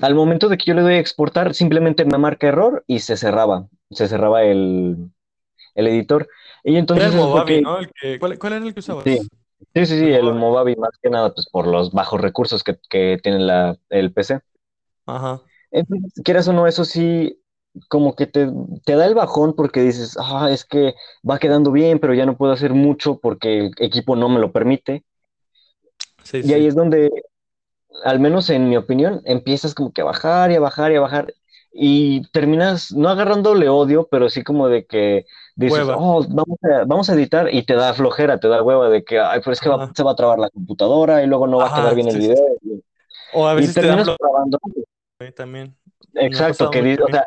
[0.00, 3.16] al momento de que yo le doy a exportar, simplemente me marca error y se
[3.16, 5.10] cerraba, se cerraba el,
[5.74, 6.28] el editor.
[6.64, 7.78] Y entonces el eso fue Movavi, que, ¿no?
[7.78, 9.04] El que, ¿cuál, cuál era el que usabas?
[9.04, 9.28] sí,
[9.74, 10.76] sí, sí, sí, El el Movavi.
[10.76, 14.40] Más que nada, pues por los bajos recursos que, que tiene la, el PC.
[15.06, 15.42] Ajá.
[15.70, 17.42] Entonces, quieras o no, eso sí,
[17.88, 18.48] como que te,
[18.84, 20.94] te da el bajón porque dices, ah, es que
[21.28, 24.52] va quedando bien, pero ya no puedo hacer mucho porque el equipo no me lo
[24.52, 25.04] permite.
[26.22, 27.10] Sí, Y ahí es donde,
[28.04, 31.00] al menos en mi opinión, empiezas como que a bajar y a bajar y a
[31.00, 31.34] bajar
[31.72, 35.94] y terminas no agarrándole odio, pero sí como de que dices, Hueva.
[35.94, 39.18] oh, vamos a, vamos a editar y te da flojera, te da hueva de que,
[39.20, 39.94] ay, pero es que va- Ajá.
[39.94, 42.16] se va a trabar la computadora y luego no va a quedar Ajá, bien el
[42.16, 42.36] sí, video.
[42.62, 42.84] sí.
[43.30, 44.58] O a Y, y veces te da terminas flow trabando.
[45.36, 45.76] también.
[46.14, 47.24] Exacto, que o sea,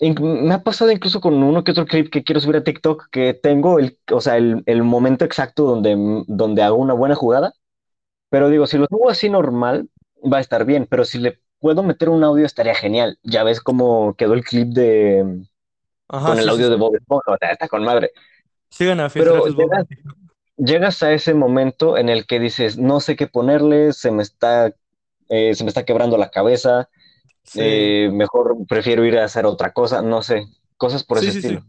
[0.00, 3.32] Me ha pasado incluso con uno que otro clip que quiero subir a TikTok que
[3.34, 5.96] tengo el, o sea, el, el momento exacto donde,
[6.28, 7.54] donde hago una buena jugada,
[8.30, 9.90] pero digo, si lo subo así normal,
[10.22, 13.18] va a estar bien, pero si le puedo meter un audio estaría genial.
[13.22, 15.46] Ya ves cómo quedó el clip de
[16.08, 16.76] Ajá, con el sí, sí, audio de.
[16.76, 18.12] Bob Esponja, o sea, está con madre.
[18.70, 19.86] Sigan a Pero llegas,
[20.56, 24.74] llegas a ese momento en el que dices, no sé qué ponerle, se me está,
[25.30, 26.90] eh, se me está quebrando la cabeza,
[27.44, 27.62] Sí.
[27.62, 30.46] eh, mejor prefiero ir a hacer otra cosa, no sé,
[30.78, 31.42] cosas por ese sí, sí.
[31.42, 31.66] estilo.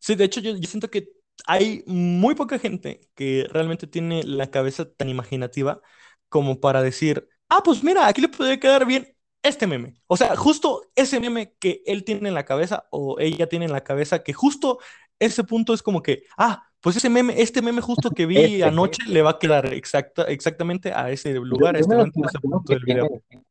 [0.00, 1.08] Sí, de hecho yo, yo siento que
[1.46, 5.82] hay muy poca gente que realmente tiene la cabeza tan imaginativa
[6.28, 9.94] como para decir, ah, pues mira, aquí le puede quedar bien este meme.
[10.08, 13.72] O sea, justo ese meme que él tiene en la cabeza o ella tiene en
[13.72, 14.78] la cabeza, que justo
[15.20, 18.64] ese punto es como que, ah, pues ese meme, este meme justo que vi Este.
[18.64, 22.38] anoche le va a quedar exacta, exactamente a ese Yo, lugar, a este momento, ese
[22.38, 23.06] imagino punto que del video.
[23.08, 23.44] tienen,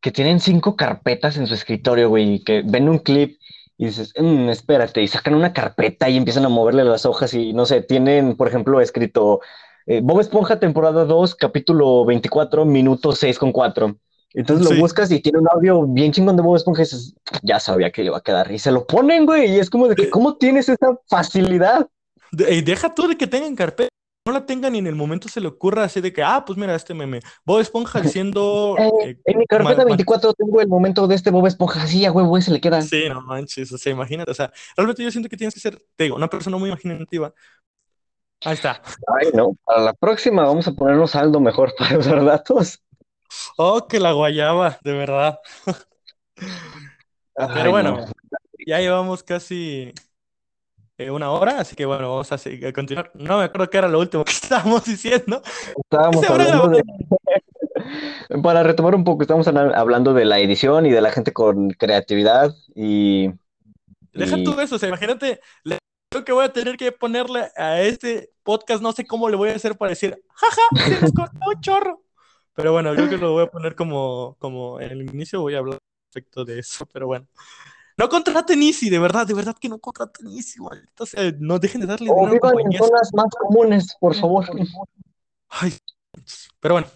[0.00, 3.38] que tienen cinco carpetas en su escritorio, güey, y que ven un clip
[3.76, 7.52] y dices, "Mm, espérate, y sacan una carpeta y empiezan a moverle las hojas y
[7.52, 9.40] no sé, tienen, por ejemplo, escrito
[9.86, 13.96] eh, Bob Esponja, temporada 2, capítulo 24, minuto 6 con 4.
[14.34, 14.80] Entonces lo Sí.
[14.80, 18.02] buscas y tiene un audio bien chingón de Bob Esponja y dices, ya sabía que
[18.02, 18.50] le iba a quedar.
[18.52, 21.88] Y se lo ponen, güey, y es como de que, De- ¿cómo tienes esa facilidad?
[22.32, 23.88] De- y deja tú de que tengan carpeta,
[24.26, 26.58] no la tengan y en el momento se le ocurra así de que, ah, pues
[26.58, 28.76] mira, este meme, Bob Esponja diciendo...
[28.78, 32.04] Eh, eh, en mi carpeta ma- 24 tengo el momento de este Bob Esponja, así
[32.04, 32.82] a huevo, ese le queda.
[32.82, 35.82] Sí, no manches, o sea, imagínate, o sea, realmente yo siento que tienes que ser,
[35.96, 37.32] te digo, una persona muy imaginativa.
[38.44, 38.82] Ahí está.
[39.20, 42.82] Ay, no, para la próxima vamos a ponernos saldo mejor para usar datos.
[43.56, 45.38] Oh, que la guayaba, de verdad.
[46.34, 48.06] Pero Ay, bueno, no.
[48.66, 49.92] ya llevamos casi
[50.98, 53.10] eh, una hora, así que bueno, vamos a, seguir- a continuar.
[53.14, 55.42] No me acuerdo qué era lo último que estábamos diciendo.
[55.84, 56.82] Estábamos hablando de,
[58.42, 62.54] para retomar un poco, estamos hablando de la edición y de la gente con creatividad
[62.74, 63.30] y,
[64.12, 65.40] Deja y tú eso, o sea, imagínate,
[66.10, 69.50] creo que voy a tener que ponerle a este podcast, no sé cómo le voy
[69.50, 72.02] a hacer para decir, jaja, se nos cortó un chorro.
[72.58, 75.58] Pero bueno, creo que lo voy a poner como, como en el inicio, voy a
[75.58, 75.78] hablar
[76.08, 77.24] respecto de eso, pero bueno.
[77.96, 81.82] No contraten Easy, de verdad, de verdad que no contraten Easy, maldita sea, no dejen
[81.82, 84.44] de darle o vivan en zonas más comunes, por favor.
[85.50, 85.72] Ay,
[86.58, 86.88] pero bueno,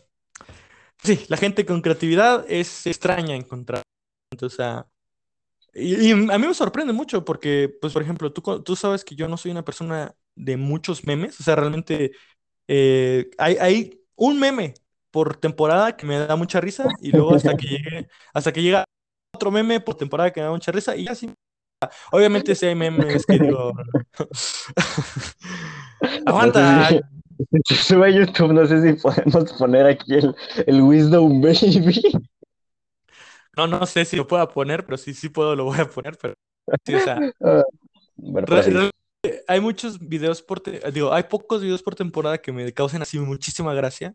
[1.01, 3.83] sí, la gente con creatividad es extraña encontrar.
[4.43, 4.89] O sea,
[5.75, 9.15] y, y a mí me sorprende mucho porque, pues, por ejemplo, tú, tú sabes que
[9.15, 11.39] yo no soy una persona de muchos memes.
[11.39, 12.11] O sea, realmente
[12.67, 14.75] eh, hay, hay un meme
[15.13, 18.87] por temporada que me da mucha risa y luego hasta que llegue, hasta que llega
[19.35, 21.35] otro meme por temporada que me da mucha risa y así.
[22.13, 23.75] Obviamente si hay memes que digo...
[26.27, 26.89] Aguanta.
[27.67, 30.35] Si se sube a YouTube, no sé si podemos poner aquí el,
[30.67, 32.03] el Wisdom Baby.
[33.57, 36.17] No, no sé si lo pueda poner, pero sí, sí puedo, lo voy a poner,
[36.19, 36.35] pero
[36.87, 37.63] sí, o sea, Ah,
[38.17, 38.91] bueno, re- pues
[39.49, 43.19] hay muchos videos por, te- digo, hay pocos videos por temporada que me causen así
[43.19, 44.15] muchísima gracia,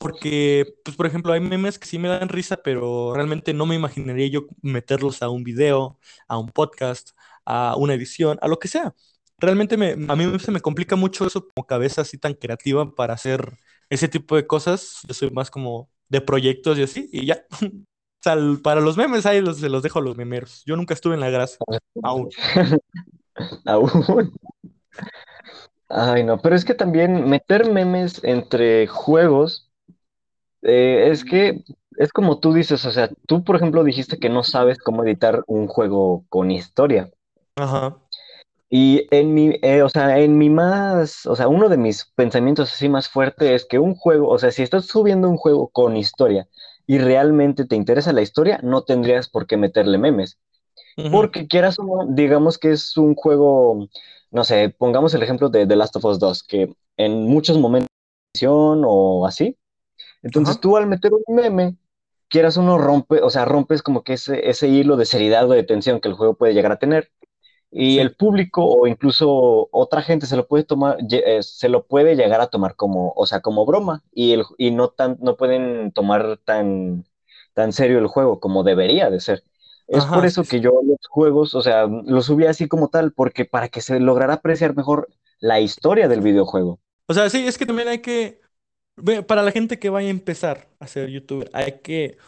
[0.00, 3.74] porque, pues, por ejemplo, hay memes que sí me dan risa, pero realmente no me
[3.74, 7.10] imaginaría yo meterlos a un video, a un podcast,
[7.44, 8.94] a una edición, a lo que sea.
[9.38, 13.12] Realmente me, a mí se me complica mucho eso como cabeza así tan creativa para
[13.12, 13.58] hacer
[13.90, 15.00] ese tipo de cosas.
[15.06, 17.44] Yo soy más como de proyectos y así, y ya.
[18.20, 20.62] O sea, para los memes ahí los, se los dejo a los memeros.
[20.66, 21.56] Yo nunca estuve en la grasa,
[22.02, 22.28] aún.
[23.64, 24.32] Aún.
[25.88, 29.69] Ay, no, pero es que también meter memes entre juegos,
[30.62, 31.62] eh, es que
[31.96, 35.42] es como tú dices, o sea, tú por ejemplo dijiste que no sabes cómo editar
[35.46, 37.10] un juego con historia.
[37.56, 38.00] Ajá,
[38.68, 42.72] Y en mi, eh, o sea, en mi más, o sea, uno de mis pensamientos
[42.72, 45.96] así más fuerte es que un juego, o sea, si estás subiendo un juego con
[45.96, 46.46] historia
[46.86, 50.38] y realmente te interesa la historia, no tendrías por qué meterle memes.
[51.10, 53.88] Porque quieras o no, digamos que es un juego,
[54.30, 57.88] no sé, pongamos el ejemplo de The Last of Us 2, que en muchos momentos
[58.84, 59.56] o así,
[60.22, 61.76] entonces ajá, tú al meter un meme,
[62.28, 65.52] quieras o no rompe, o sea, rompes como que ese, ese hilo de seriedad o
[65.54, 67.10] de tensión que el juego puede llegar a tener.
[67.72, 71.86] Y sí, el público o incluso otra gente se lo puede tomar, eh, se lo
[71.86, 75.36] puede llegar a tomar como, o sea, como broma y, el, y no tan, no
[75.36, 77.04] pueden tomar tan,
[77.54, 79.44] tan serio el juego como debería de ser.
[79.86, 82.88] Es por ajá, sí, eso que yo los juegos, o sea, los subí así como
[82.88, 85.08] tal, porque para que se lograra apreciar mejor
[85.40, 86.80] la historia del videojuego.
[87.06, 88.40] O sea, sí, es que también hay que,
[89.26, 92.18] para la gente que vaya a empezar a ser youtuber, hay que,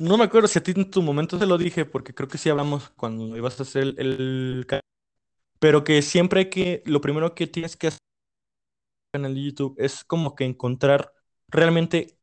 [0.00, 2.38] no me acuerdo si a ti en tu momento te lo dije, porque creo que
[2.38, 4.66] sí hablamos cuando ibas a hacer el,
[5.60, 8.00] pero que siempre hay que, lo primero que tienes que hacer
[9.14, 11.12] en el canal de YouTube es como que encontrar
[11.48, 12.18] realmente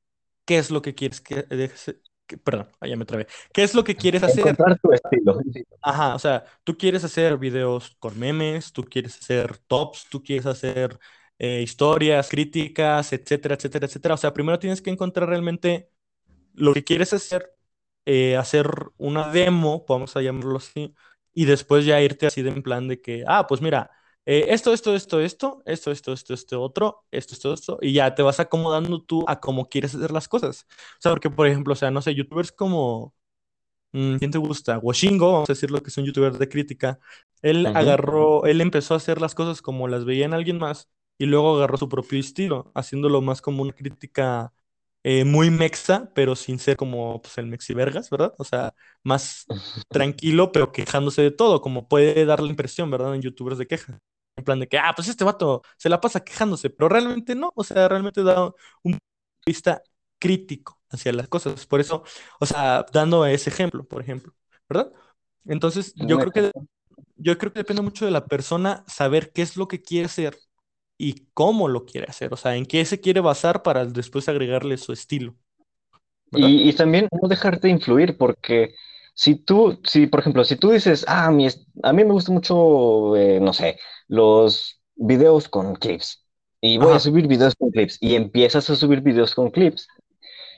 [0.45, 3.83] qué es lo que quieres que, dejes- que- perdón, allá me trabé, qué es lo
[3.83, 4.39] que quieres hacer.
[4.39, 5.39] Encontrar tu estilo.
[5.81, 10.45] Ajá, o sea, tú quieres hacer videos con memes, tú quieres hacer tops, tú quieres
[10.45, 10.99] hacer
[11.39, 14.13] eh, historias, críticas, etcétera, etcétera, etcétera.
[14.15, 15.89] O sea, primero tienes que encontrar realmente
[16.53, 17.51] lo que quieres hacer,
[18.05, 18.67] eh, hacer
[18.97, 20.93] una demo, vamos a llamarlo así,
[21.33, 23.91] y después ya irte así de en plan de que, ah, pues mira,
[24.25, 28.15] eh, esto, esto, esto, esto, esto, esto, esto, esto, otro, esto, esto, esto, y ya
[28.15, 30.65] te vas acomodando tú a cómo quieres hacer las cosas.
[30.99, 33.13] O sea, porque, por ejemplo, o sea, no sé, youtubers como...
[33.93, 34.77] Mm, ¿Quién te gusta?
[34.79, 36.99] Washingo, vamos a decirlo que es un youtuber de crítica.
[37.41, 37.75] Él Ujú.
[37.75, 41.57] agarró, él empezó a hacer las cosas como las veía en alguien más y luego
[41.57, 44.53] agarró su propio estilo, haciéndolo más como una crítica
[45.03, 48.33] eh, muy mexa, pero sin ser como pues, el mexivergas, ¿verdad?
[48.39, 49.45] O sea, más
[49.89, 53.15] tranquilo, pero quejándose de todo, como puede dar la impresión, ¿verdad?
[53.15, 53.99] En youtubers de queja.
[54.35, 57.53] En plan de que, ah, pues este vato se la pasa quejándose, pero realmente no,
[57.55, 58.53] o sea, realmente da un
[58.93, 59.05] punto
[59.45, 59.81] de vista
[60.19, 61.65] crítico hacia las cosas.
[61.67, 62.03] Por eso
[62.39, 64.33] o sea, dando ese ejemplo, por ejemplo,
[64.67, 64.91] ¿verdad?
[65.45, 66.51] Entonces, yo creo que,
[67.17, 70.37] yo creo que depende mucho de la persona saber qué es lo que quiere hacer
[70.97, 74.77] y cómo lo quiere hacer, o sea, en qué se quiere basar para después agregarle
[74.77, 75.35] su estilo.
[76.31, 78.75] Y, y también no dejarte influir, porque
[79.13, 81.47] si tú, si por ejemplo, si tú dices, ah, mi
[81.83, 86.25] a mí me gusta mucho, eh, no sé, los videos con clips,
[86.61, 89.87] y voy a Ajá, subir videos con clips, y empiezas a subir videos con clips,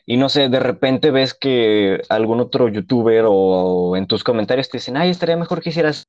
[0.05, 4.77] y no sé, de repente ves que algún otro youtuber o en tus comentarios te
[4.79, 6.07] dicen, ay, estaría mejor que hicieras.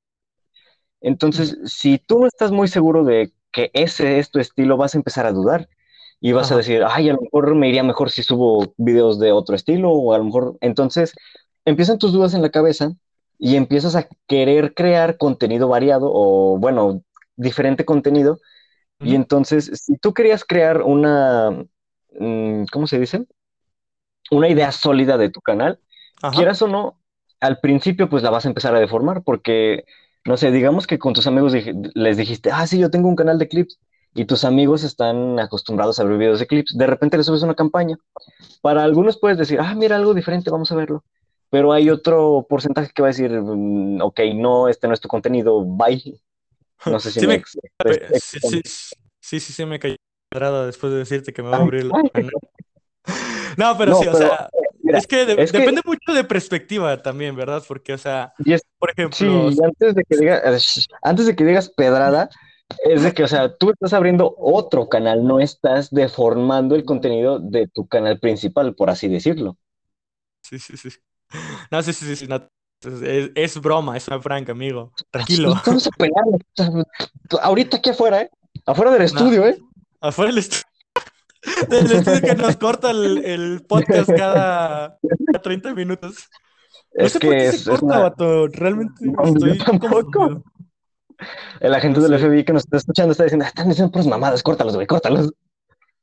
[1.01, 4.99] Entonces, si tú no estás muy seguro de que ese es tu estilo, vas a
[4.99, 5.69] empezar a dudar
[6.21, 9.33] y vas a decir, ay, a lo mejor me iría mejor si subo videos de
[9.33, 11.13] otro estilo o a lo mejor, entonces
[11.65, 12.93] empiezan tus dudas en la cabeza
[13.37, 17.03] y empiezas a querer crear contenido variado o, bueno,
[17.35, 18.39] diferente contenido.
[19.01, 21.51] Y entonces, si tú querías crear una,
[22.19, 23.27] mm, ¿cómo se dice?
[24.31, 25.81] Una idea sólida de tu canal,
[26.23, 27.01] ajá, quieras o no,
[27.41, 29.85] al principio pues la vas a empezar a deformar porque,
[30.25, 31.55] no sé, digamos que con tus amigos
[31.95, 33.79] les dijiste, ah, sí, yo tengo un canal de clips
[34.15, 37.55] y tus amigos están acostumbrados a ver videos de clips, de repente les subes una
[37.55, 37.97] campaña.
[38.63, 41.05] Para algunos puedes decir, ah, mira, algo diferente, vamos a verlo.
[41.51, 45.09] Pero hay otro porcentaje que va a decir, "Mm, ok, no, este no es tu
[45.09, 46.21] contenido, bye.
[46.87, 47.43] No sé si Sí me me,
[48.21, 48.63] sí, sí,
[49.21, 49.97] sí, sí, sí me cayó
[50.67, 52.31] después de decirte que me voy a abrir canal.
[53.57, 56.13] No, pero sí, o pero sea, eh, mira, es que de- es que depende mucho
[56.13, 57.63] de perspectiva también, ¿verdad?
[57.67, 61.71] Porque, o sea, es- por ejemplo, sí, antes de que digas, antes de que digas
[61.71, 62.29] pedrada,
[62.85, 67.39] es de que, o sea, tú estás abriendo otro canal, no estás deformando el contenido
[67.39, 69.57] de tu canal principal, por así decirlo.
[70.43, 70.91] sí, sí, sí.
[71.71, 72.37] No, sí, sí, sí, sí, no,
[72.83, 74.93] es, es broma, es una franca, amigo.
[75.11, 75.55] Tranquilo.
[75.67, 76.25] Vamos a pelear.
[77.43, 78.31] Ahorita aquí afuera, ¿eh?
[78.67, 79.59] Afuera del No, estudio, ¿eh?
[80.01, 80.65] afuera del estudio,
[81.69, 86.29] del estudio que nos corta el, el podcast cada, cada 30 minutos.
[86.99, 87.99] No Es sé por que qué es, se es corta, una...
[88.01, 88.49] vato.
[88.49, 90.45] Realmente No, estoy tampoco.
[91.61, 92.15] El agente No del.
[92.15, 95.33] FBI que nos está escuchando está diciendo, "Ah, están diciendo puras mamadas, córtalos, güey, córtalos.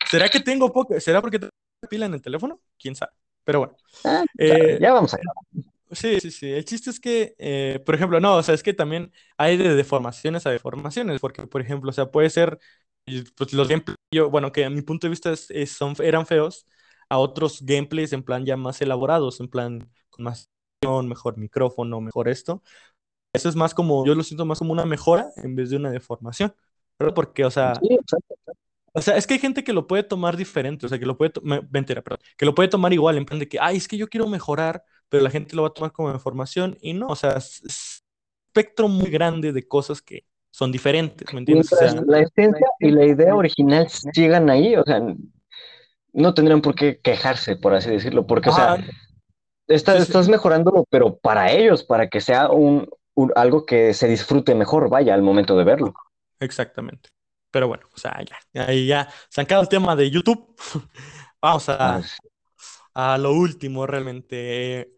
[0.09, 0.99] ¿Será que tengo poco?
[0.99, 1.51] ¿Será porque tengo
[1.89, 2.61] pila en el teléfono?
[2.79, 3.13] ¿Quién sabe?
[3.43, 3.77] Pero bueno.
[4.03, 5.23] Ah, ya, Eh, ya vamos allá.
[5.91, 6.51] Sí, sí, sí.
[6.51, 9.75] El chiste es que, eh, por ejemplo, no, o sea, es que también hay de
[9.75, 12.59] deformaciones a deformaciones, porque, por ejemplo, o sea, puede ser,
[13.38, 16.25] pues los gameplays, yo, bueno, que a mi punto de vista es- es- son, eran
[16.25, 16.65] feos,
[17.09, 20.49] a otros gameplays en plan ya más elaborados, en plan con más
[21.03, 22.61] mejor micrófono, mejor esto.
[23.33, 25.91] Eso es más como, yo lo siento más como una mejora en vez de una
[25.91, 26.55] deformación,
[26.99, 27.15] ¿verdad?
[27.15, 28.35] Porque, o sea, Sí, exacto.
[28.93, 31.17] o sea, es que hay gente que lo puede tomar diferente, o sea, que lo
[31.17, 33.87] puede, me- mentira, perdón, que lo puede tomar igual, en plan de que, ay, es
[33.87, 37.07] que yo quiero mejorar, pero la gente lo va a tomar como información y no,
[37.07, 38.03] o sea, es, es
[38.47, 40.25] espectro muy grande de cosas que
[40.55, 41.73] son diferentes, ¿me entiendes?
[41.73, 45.01] O Mientras sea, la esencia y la idea original sigan ahí, o sea,
[46.13, 48.95] no tendrían por qué quejarse, por así decirlo, porque, o sea, ajá,
[49.67, 54.07] está- sí, estás mejorándolo, pero para ellos, para que sea un, un- algo que se
[54.07, 55.93] disfrute mejor, vaya, al momento de verlo.
[56.39, 57.09] exactamente.
[57.51, 58.19] Pero bueno, o sea,
[58.53, 60.55] ya, ahí ya, sacado el tema de YouTube,
[61.41, 62.19] vamos Ah, a, sí.
[62.95, 64.91] a lo último realmente.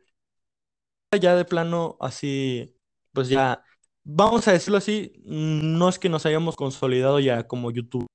[1.22, 2.78] Ya de plano, así,
[3.14, 3.64] pues ya,
[4.08, 8.08] vamos a decirlo así, no es que nos hayamos consolidado ya como YouTube,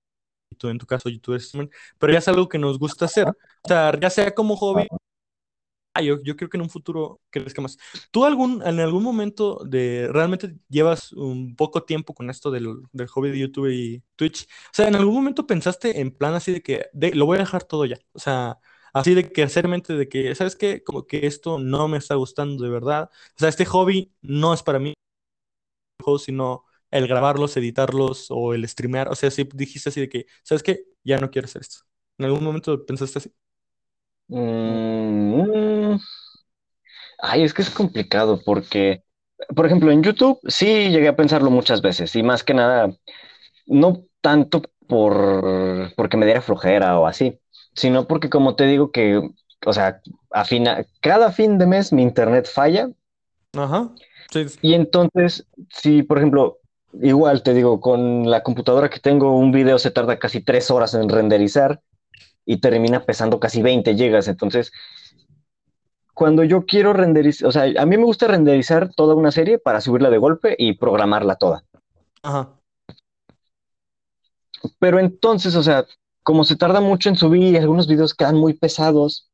[0.64, 3.28] en tu caso, youtuber streamer, pero ya es algo que nos gusta hacer.
[3.28, 4.88] O sea, ya sea como hobby,
[5.95, 7.78] ah, yo, yo creo que en un futuro crezca más.
[8.11, 13.09] ¿Tú algún, en algún momento de, realmente llevas un poco tiempo con esto del, del
[13.09, 14.45] hobby de YouTube y Twitch?
[14.45, 17.40] O sea, ¿en algún momento pensaste en plan así de que de- lo voy a
[17.40, 17.99] dejar todo ya?
[18.12, 18.59] O sea,
[18.93, 20.82] así de que seriamente de que, ¿sabes qué?
[20.82, 23.11] Como que esto no me está gustando de verdad.
[23.36, 24.95] O sea, este hobby no es para mí,
[26.19, 29.09] sino el grabarlos, editarlos o el streamear.
[29.09, 30.85] O sea, si dijiste así de que, ¿sabes qué?
[31.05, 31.79] Ya no quiero hacer esto.
[32.19, 33.33] ¿En algún momento pensaste así?
[34.29, 35.97] Mm,
[37.21, 39.05] ay, es que es complicado porque,
[39.55, 42.91] por ejemplo, en YouTube sí llegué a pensarlo muchas veces y más que nada,
[43.67, 47.41] no tanto por porque me diera flojera o así,
[47.75, 49.23] sino porque como te digo que,
[49.67, 50.01] o sea,
[50.33, 52.91] a fina- cada fin de mes mi internet falla
[53.57, 53.91] Ajá.
[54.33, 56.59] Sí, y entonces, si por ejemplo,
[57.01, 60.95] igual te digo, con la computadora que tengo, un video se tarda casi tres horas
[60.95, 61.80] en renderizar
[62.47, 64.72] y termina pesando casi 20 gigas, entonces
[66.14, 69.80] cuando yo quiero renderizar, o sea, a mí me gusta renderizar toda una serie para
[69.80, 71.64] subirla de golpe y programarla toda.
[72.22, 72.59] ajá.
[74.78, 75.87] Pero entonces, o sea,
[76.22, 79.32] como se tarda mucho en subir y algunos videos quedan muy pesados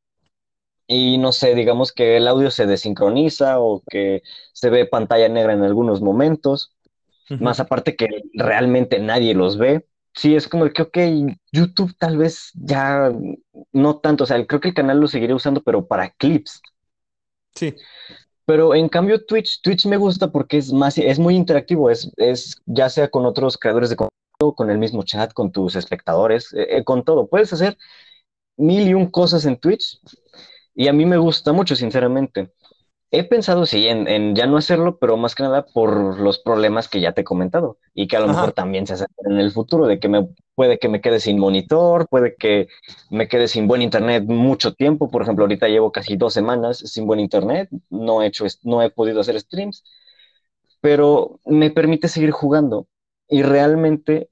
[0.91, 4.23] y no sé, digamos que el audio se desincroniza o que
[4.53, 6.73] se ve pantalla negra en algunos momentos,
[7.29, 7.43] Ujú.
[7.43, 9.85] más aparte que realmente nadie los ve.
[10.15, 10.97] Sí, es como que, ok,
[11.51, 13.13] YouTube tal vez ya
[13.71, 16.59] no tanto, o sea, creo que el canal lo seguiré usando, pero para clips.
[17.53, 17.75] Sí.
[18.45, 22.55] Pero en cambio Twitch, Twitch me gusta porque es más, es muy interactivo, es, es
[22.65, 26.77] ya sea con otros creadores de contenido, con el mismo chat, con tus espectadores, eh,
[26.77, 27.27] eh, con todo.
[27.27, 27.77] Puedes hacer
[28.57, 29.99] mil y un cosas en Twitch
[30.79, 32.53] y a mí me gusta mucho, sinceramente.
[33.11, 36.89] He pensado, sí, en, en ya no hacerlo, pero más que nada por los problemas
[36.89, 38.29] que ya te he comentado y que a lo Ajá.
[38.29, 41.39] mejor también se hacen en el futuro, de que me puede que me quede sin
[41.39, 42.67] monitor, puede que
[43.11, 45.09] me quede sin buen internet mucho tiempo.
[45.11, 48.91] Por ejemplo, ahorita llevo casi dos semanas sin buen internet, no he hecho, no he
[48.91, 49.83] podido hacer streams,
[50.81, 52.87] pero me permite seguir jugando
[53.27, 54.29] y realmente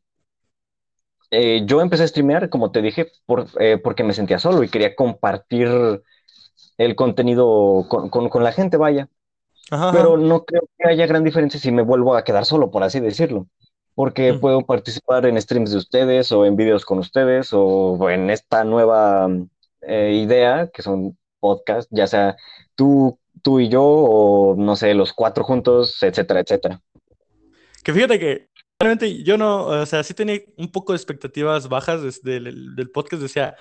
[1.32, 4.70] eh, yo empecé a streamear, como te dije, por, eh, porque me sentía solo y
[4.70, 5.70] quería compartir
[6.78, 9.08] el contenido con, con- con la gente, vaya.
[9.72, 10.24] Ajá, Pero ajá.
[10.24, 13.48] no creo que haya gran diferencia si me vuelvo a quedar solo, por así decirlo.
[13.96, 14.40] Porque Mm.
[14.40, 19.28] puedo participar en streams de ustedes o en videos con ustedes o en esta nueva
[19.82, 22.36] eh, idea que son podcasts, ya sea
[22.76, 26.82] tú, tú y yo o no sé, los cuatro juntos, etcétera, etcétera.
[27.84, 28.50] Que fíjate que
[28.80, 32.90] realmente yo no, o sea, sí tenía un poco de expectativas bajas desde el del
[32.92, 33.22] podcast.
[33.22, 33.56] Decía,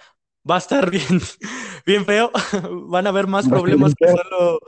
[0.49, 1.21] va a estar bien,
[1.85, 2.31] bien feo.
[2.89, 4.61] Van a haber más Va problemas que solo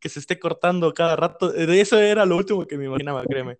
[0.00, 1.50] que se esté cortando cada rato.
[1.50, 3.58] De eso era lo último que me imaginaba, créeme.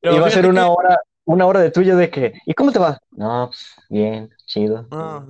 [0.00, 2.72] Pero Iba a ser una que hora, una hora de tuyo de que, ¿y cómo
[2.72, 2.98] te va?
[3.12, 4.86] No, pues bien, chido.
[4.90, 5.24] Ah,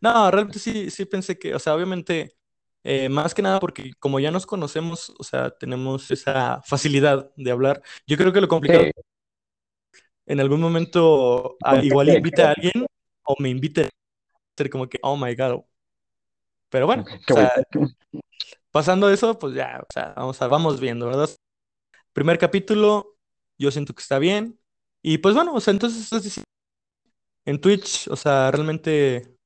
[0.00, 2.36] no, realmente sí, sí pensé que, o sea, obviamente,
[2.84, 7.50] eh, más que nada porque como ya nos conocemos, o sea, tenemos esa facilidad de
[7.50, 7.82] hablar.
[8.06, 8.92] Yo creo que lo complicado Sí,
[10.26, 12.86] en algún momento ah, igual invite a alguien
[13.24, 13.88] o me invite
[14.70, 15.64] como que, oh my God.
[16.70, 17.50] Pero bueno, o sea,
[18.70, 21.30] pasando eso, pues ya, o sea, vamos, a, vamos viendo, ¿verdad?
[22.12, 23.16] Primer capítulo,
[23.58, 24.60] yo siento que está bien.
[25.02, 26.46] Y pues bueno, o sea, entonces estás diciendo
[27.46, 29.36] en Twitch, o sea, realmente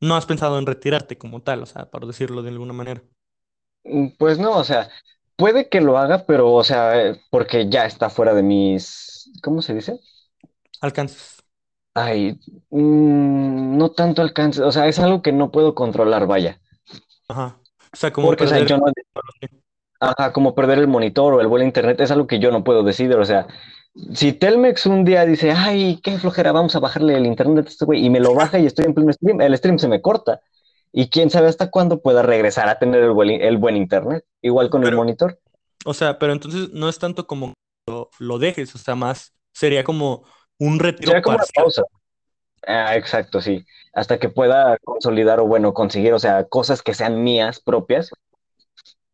[0.00, 3.02] no has pensado en retirarte como tal, o sea, por decirlo de alguna manera.
[3.84, 4.90] Mm, Pues no, o sea,
[5.36, 9.62] puede que lo haga, pero, o sea, eh, porque ya está fuera de mis, ¿cómo
[9.62, 10.00] se dice?
[10.82, 11.39] Alcances.
[11.94, 12.38] Ay,
[12.70, 16.60] mm, no tanto alcance, o sea, es algo que no puedo controlar, vaya.
[17.28, 17.58] Ajá.
[17.92, 18.68] O sea, como Porque, o sea, perder.
[18.68, 18.84] yo no,
[20.00, 22.64] ajá, como perder el monitor o el vuelo a internet es algo que yo no
[22.64, 23.46] puedo decidir, o sea,
[24.14, 27.84] si Telmex un día dice, ay, qué flojera, vamos a bajarle el internet a este
[27.84, 30.40] güey, y me lo baja y estoy en pleno stream, el stream se me corta.
[30.92, 34.70] Y quién sabe hasta cuándo pueda regresar a tener el buen, el buen internet, igual
[34.70, 35.38] con el monitor.
[35.84, 37.54] o sea, pero entonces no es tanto como
[37.86, 40.24] lo, lo dejes, o sea, más sería como
[40.60, 41.64] un retiro como una parcial.
[41.64, 41.82] pausa.
[42.66, 43.64] Ah, exacto, sí.
[43.92, 48.10] Hasta que pueda consolidar o bueno, conseguir, o sea, cosas que sean mías propias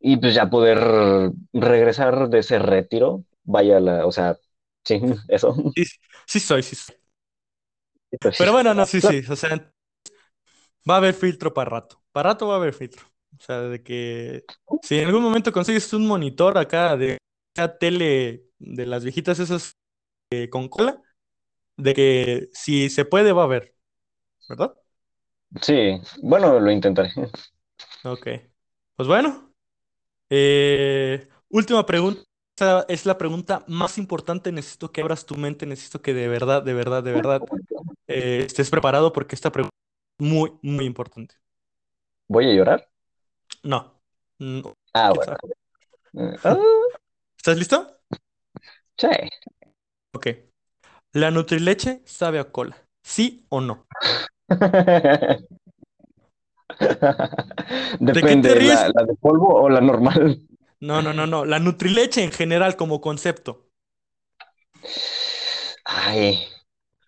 [0.00, 3.24] y pues ya poder regresar de ese retiro.
[3.44, 4.36] Vaya la, o sea,
[4.84, 5.54] sí, eso.
[5.74, 5.84] Sí,
[6.26, 6.96] sí soy, sí soy.
[8.20, 8.42] Pues sí.
[8.42, 9.72] Pero bueno, no, sí, Claro, sí, o sea,
[10.88, 12.02] va a haber filtro para rato.
[12.12, 13.04] Para rato va a haber filtro.
[13.38, 14.44] O sea, de que
[14.82, 17.18] si en algún momento consigues un monitor acá de
[17.54, 19.72] esa tele de las viejitas esas
[20.32, 21.02] eh, con cola,
[21.76, 23.74] de que si se puede va a haber,
[24.48, 24.74] ¿verdad?
[25.62, 27.10] sí, bueno, lo intentaré.
[28.04, 28.26] Ok.
[28.96, 29.52] Pues bueno,
[30.30, 32.24] eh, última pregunta.
[32.88, 34.52] Es la pregunta más importante.
[34.52, 37.42] Necesito que abras tu mente, necesito que de verdad, de verdad, de verdad
[38.08, 39.76] eh, estés preparado porque esta pregunta
[40.20, 41.36] es muy, muy importante.
[42.28, 42.88] ¿Voy a llorar?
[43.62, 44.00] No.
[44.94, 45.36] Ah, ¿Quién bueno.
[45.36, 45.54] sabe?
[46.44, 46.56] Ah,
[47.38, 47.98] ¿Estás listo?
[48.98, 49.08] sí.
[50.12, 50.26] Ok.
[51.16, 52.76] ¿La Nutrileche sabe a cola?
[53.02, 53.86] ¿Sí o no?
[58.08, 58.60] ¿De qué te Depende?
[58.60, 60.42] ¿la, la de polvo o la normal?
[60.80, 61.44] No, no, no, no.
[61.44, 63.68] La Nutrileche en general como concepto.
[65.84, 66.46] Ay,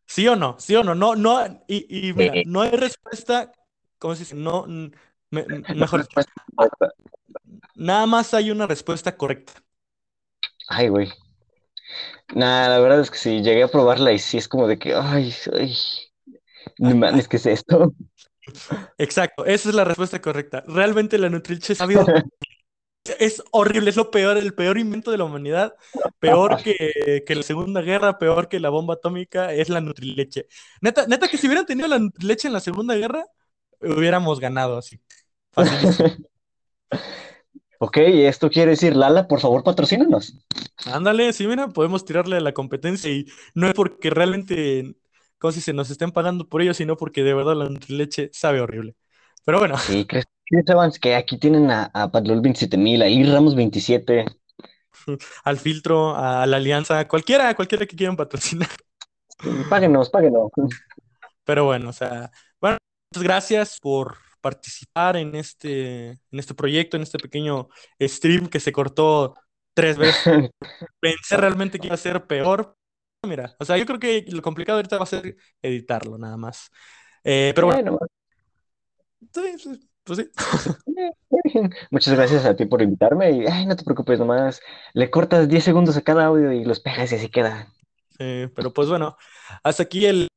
[0.06, 0.56] ¿Sí o no?
[0.59, 0.94] ¿Sí o no?
[0.94, 1.64] No, no.
[1.68, 3.52] Y, y mira, no hay respuesta.
[3.98, 4.34] ¿Cómo se dice?
[4.36, 4.64] No,
[5.30, 6.42] me- no mejor correcta.
[7.74, 9.52] nada más hay una respuesta correcta.
[10.68, 11.09] Ay, güey.
[12.34, 14.95] Nah, la verdad es que sí, llegué a probarla y sí es como de que,
[14.95, 15.74] ay, ay,
[16.78, 17.95] no mames, ¿qué es esto?
[18.99, 20.64] Exacto, esa es la respuesta correcta.
[20.66, 21.30] Realmente la
[21.74, 22.30] sabe horrible.
[23.18, 25.74] Es horrible, es lo peor, el peor invento de la humanidad,
[26.18, 30.47] peor que, que la Segunda Guerra, peor que la bomba atómica, es la Nutrileche.
[30.82, 33.24] Neta, neta que si hubieran tenido la Nutrileche en la Segunda Guerra,
[33.80, 35.01] hubiéramos ganado así,
[35.53, 36.11] facilísimo.
[37.78, 40.34] Ok, esto quiere decir, Lala, por favor, patrocínanos.
[40.86, 44.96] Ándale, sí, mira, podemos tirarle a la competencia y no es porque realmente,
[45.38, 48.60] como si se nos estén pagando por ello, sino porque de verdad la Nutrileche sabe
[48.60, 48.96] horrible.
[49.44, 53.54] Pero bueno, Sí, ¿crees, crees, Evans, que aquí tienen a, a Patlol 27000, ahí Ramos
[53.54, 54.26] 27?
[55.44, 58.68] al filtro, a la alianza, cualquiera, cualquiera que quieran patrocinar.
[59.70, 60.50] Páguenos, páguenos.
[61.44, 62.78] Pero bueno, o sea, bueno,
[63.12, 67.68] muchas gracias por participar en este, en este proyecto, en este pequeño
[68.01, 69.34] stream que se cortó
[69.74, 70.51] tres veces.
[71.01, 72.76] Pensé realmente que iba a ser peor.
[73.26, 76.70] Mira, o sea, yo creo que lo complicado ahorita va a ser editarlo nada más.
[77.24, 77.99] Eh, pero bueno, Bueno,
[79.34, 80.30] sí, sí, pues sí.
[81.91, 84.61] muchas gracias a ti por invitarme y, ay, no te preocupes, nomás
[84.95, 87.68] le cortas 10 segundos a cada audio y los pegas y así queda.
[88.18, 89.16] Sí, pero pues bueno,
[89.62, 90.28] hasta aquí el,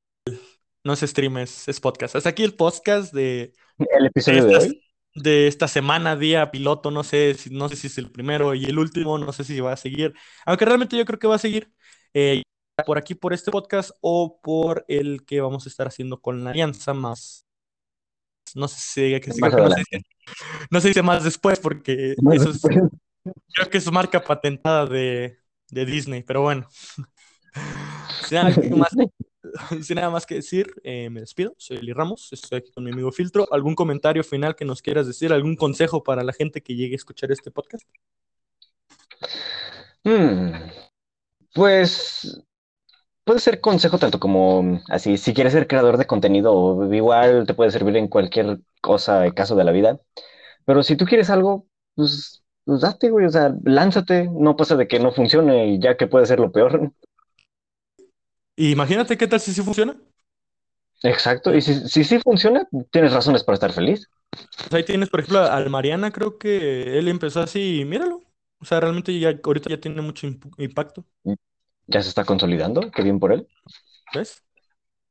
[0.83, 2.15] no es stream, es, es podcast.
[2.15, 4.83] Hasta aquí el podcast de, El episodio de estas hoy.
[5.15, 8.65] de esta semana, día piloto, no sé si, no sé si es el primero y
[8.65, 10.13] el último, no sé si va a seguir,
[10.45, 11.71] aunque realmente yo creo que va a seguir
[12.13, 12.41] eh,
[12.85, 16.51] por aquí, por este podcast o por el que vamos a estar haciendo con la
[16.51, 17.45] alianza más,
[18.55, 20.05] no sé si, que sí, no se dice,
[20.69, 25.37] no se dice más después porque Más eso es, creo que es marca patentada de,
[25.69, 26.67] de Disney, pero bueno,
[28.31, 28.95] más,
[29.83, 32.91] sin nada más que decir, eh, me despido, soy Eli Ramos, estoy aquí con mi
[32.91, 36.75] amigo Filtro, ¿algún comentario final que nos quieras decir, algún consejo para la gente que
[36.75, 37.87] llegue a escuchar este podcast?
[40.03, 40.51] Hmm,
[41.53, 42.41] Pues
[43.25, 47.71] puede ser consejo tanto como así, si quieres ser creador de contenido, igual te puede
[47.71, 49.99] servir en cualquier cosa, caso de la vida.
[50.65, 54.87] Pero si tú quieres algo, pues, pues date, güey, o sea, lánzate, no pasa de
[54.87, 56.93] que no funcione y ya que puede ser lo peor.
[58.55, 59.95] Imagínate qué tal si sí funciona.
[61.03, 64.07] Exacto, y si, si sí funciona, tienes razones para estar feliz.
[64.57, 68.21] Pues ahí tienes, por ejemplo, al Mariana, creo que él empezó así y míralo.
[68.59, 70.27] O sea, realmente ya ahorita ya tiene mucho
[70.57, 71.03] impacto,
[71.87, 73.47] Ya se está consolidando, qué bien por él.
[74.13, 74.43] ¿ves?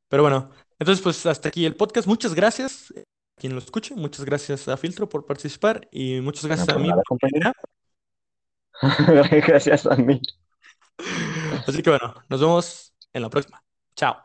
[0.09, 2.07] Pero bueno, entonces pues hasta aquí el podcast.
[2.07, 2.93] Muchas gracias.
[3.37, 3.95] quien lo escuche.
[3.95, 7.53] Muchas gracias a Filtro por participar y muchas gracias a por mí nada, idea.
[9.47, 10.21] Gracias a mí.
[11.67, 13.63] Así que bueno, nos vemos en la próxima.
[13.95, 14.17] Chao.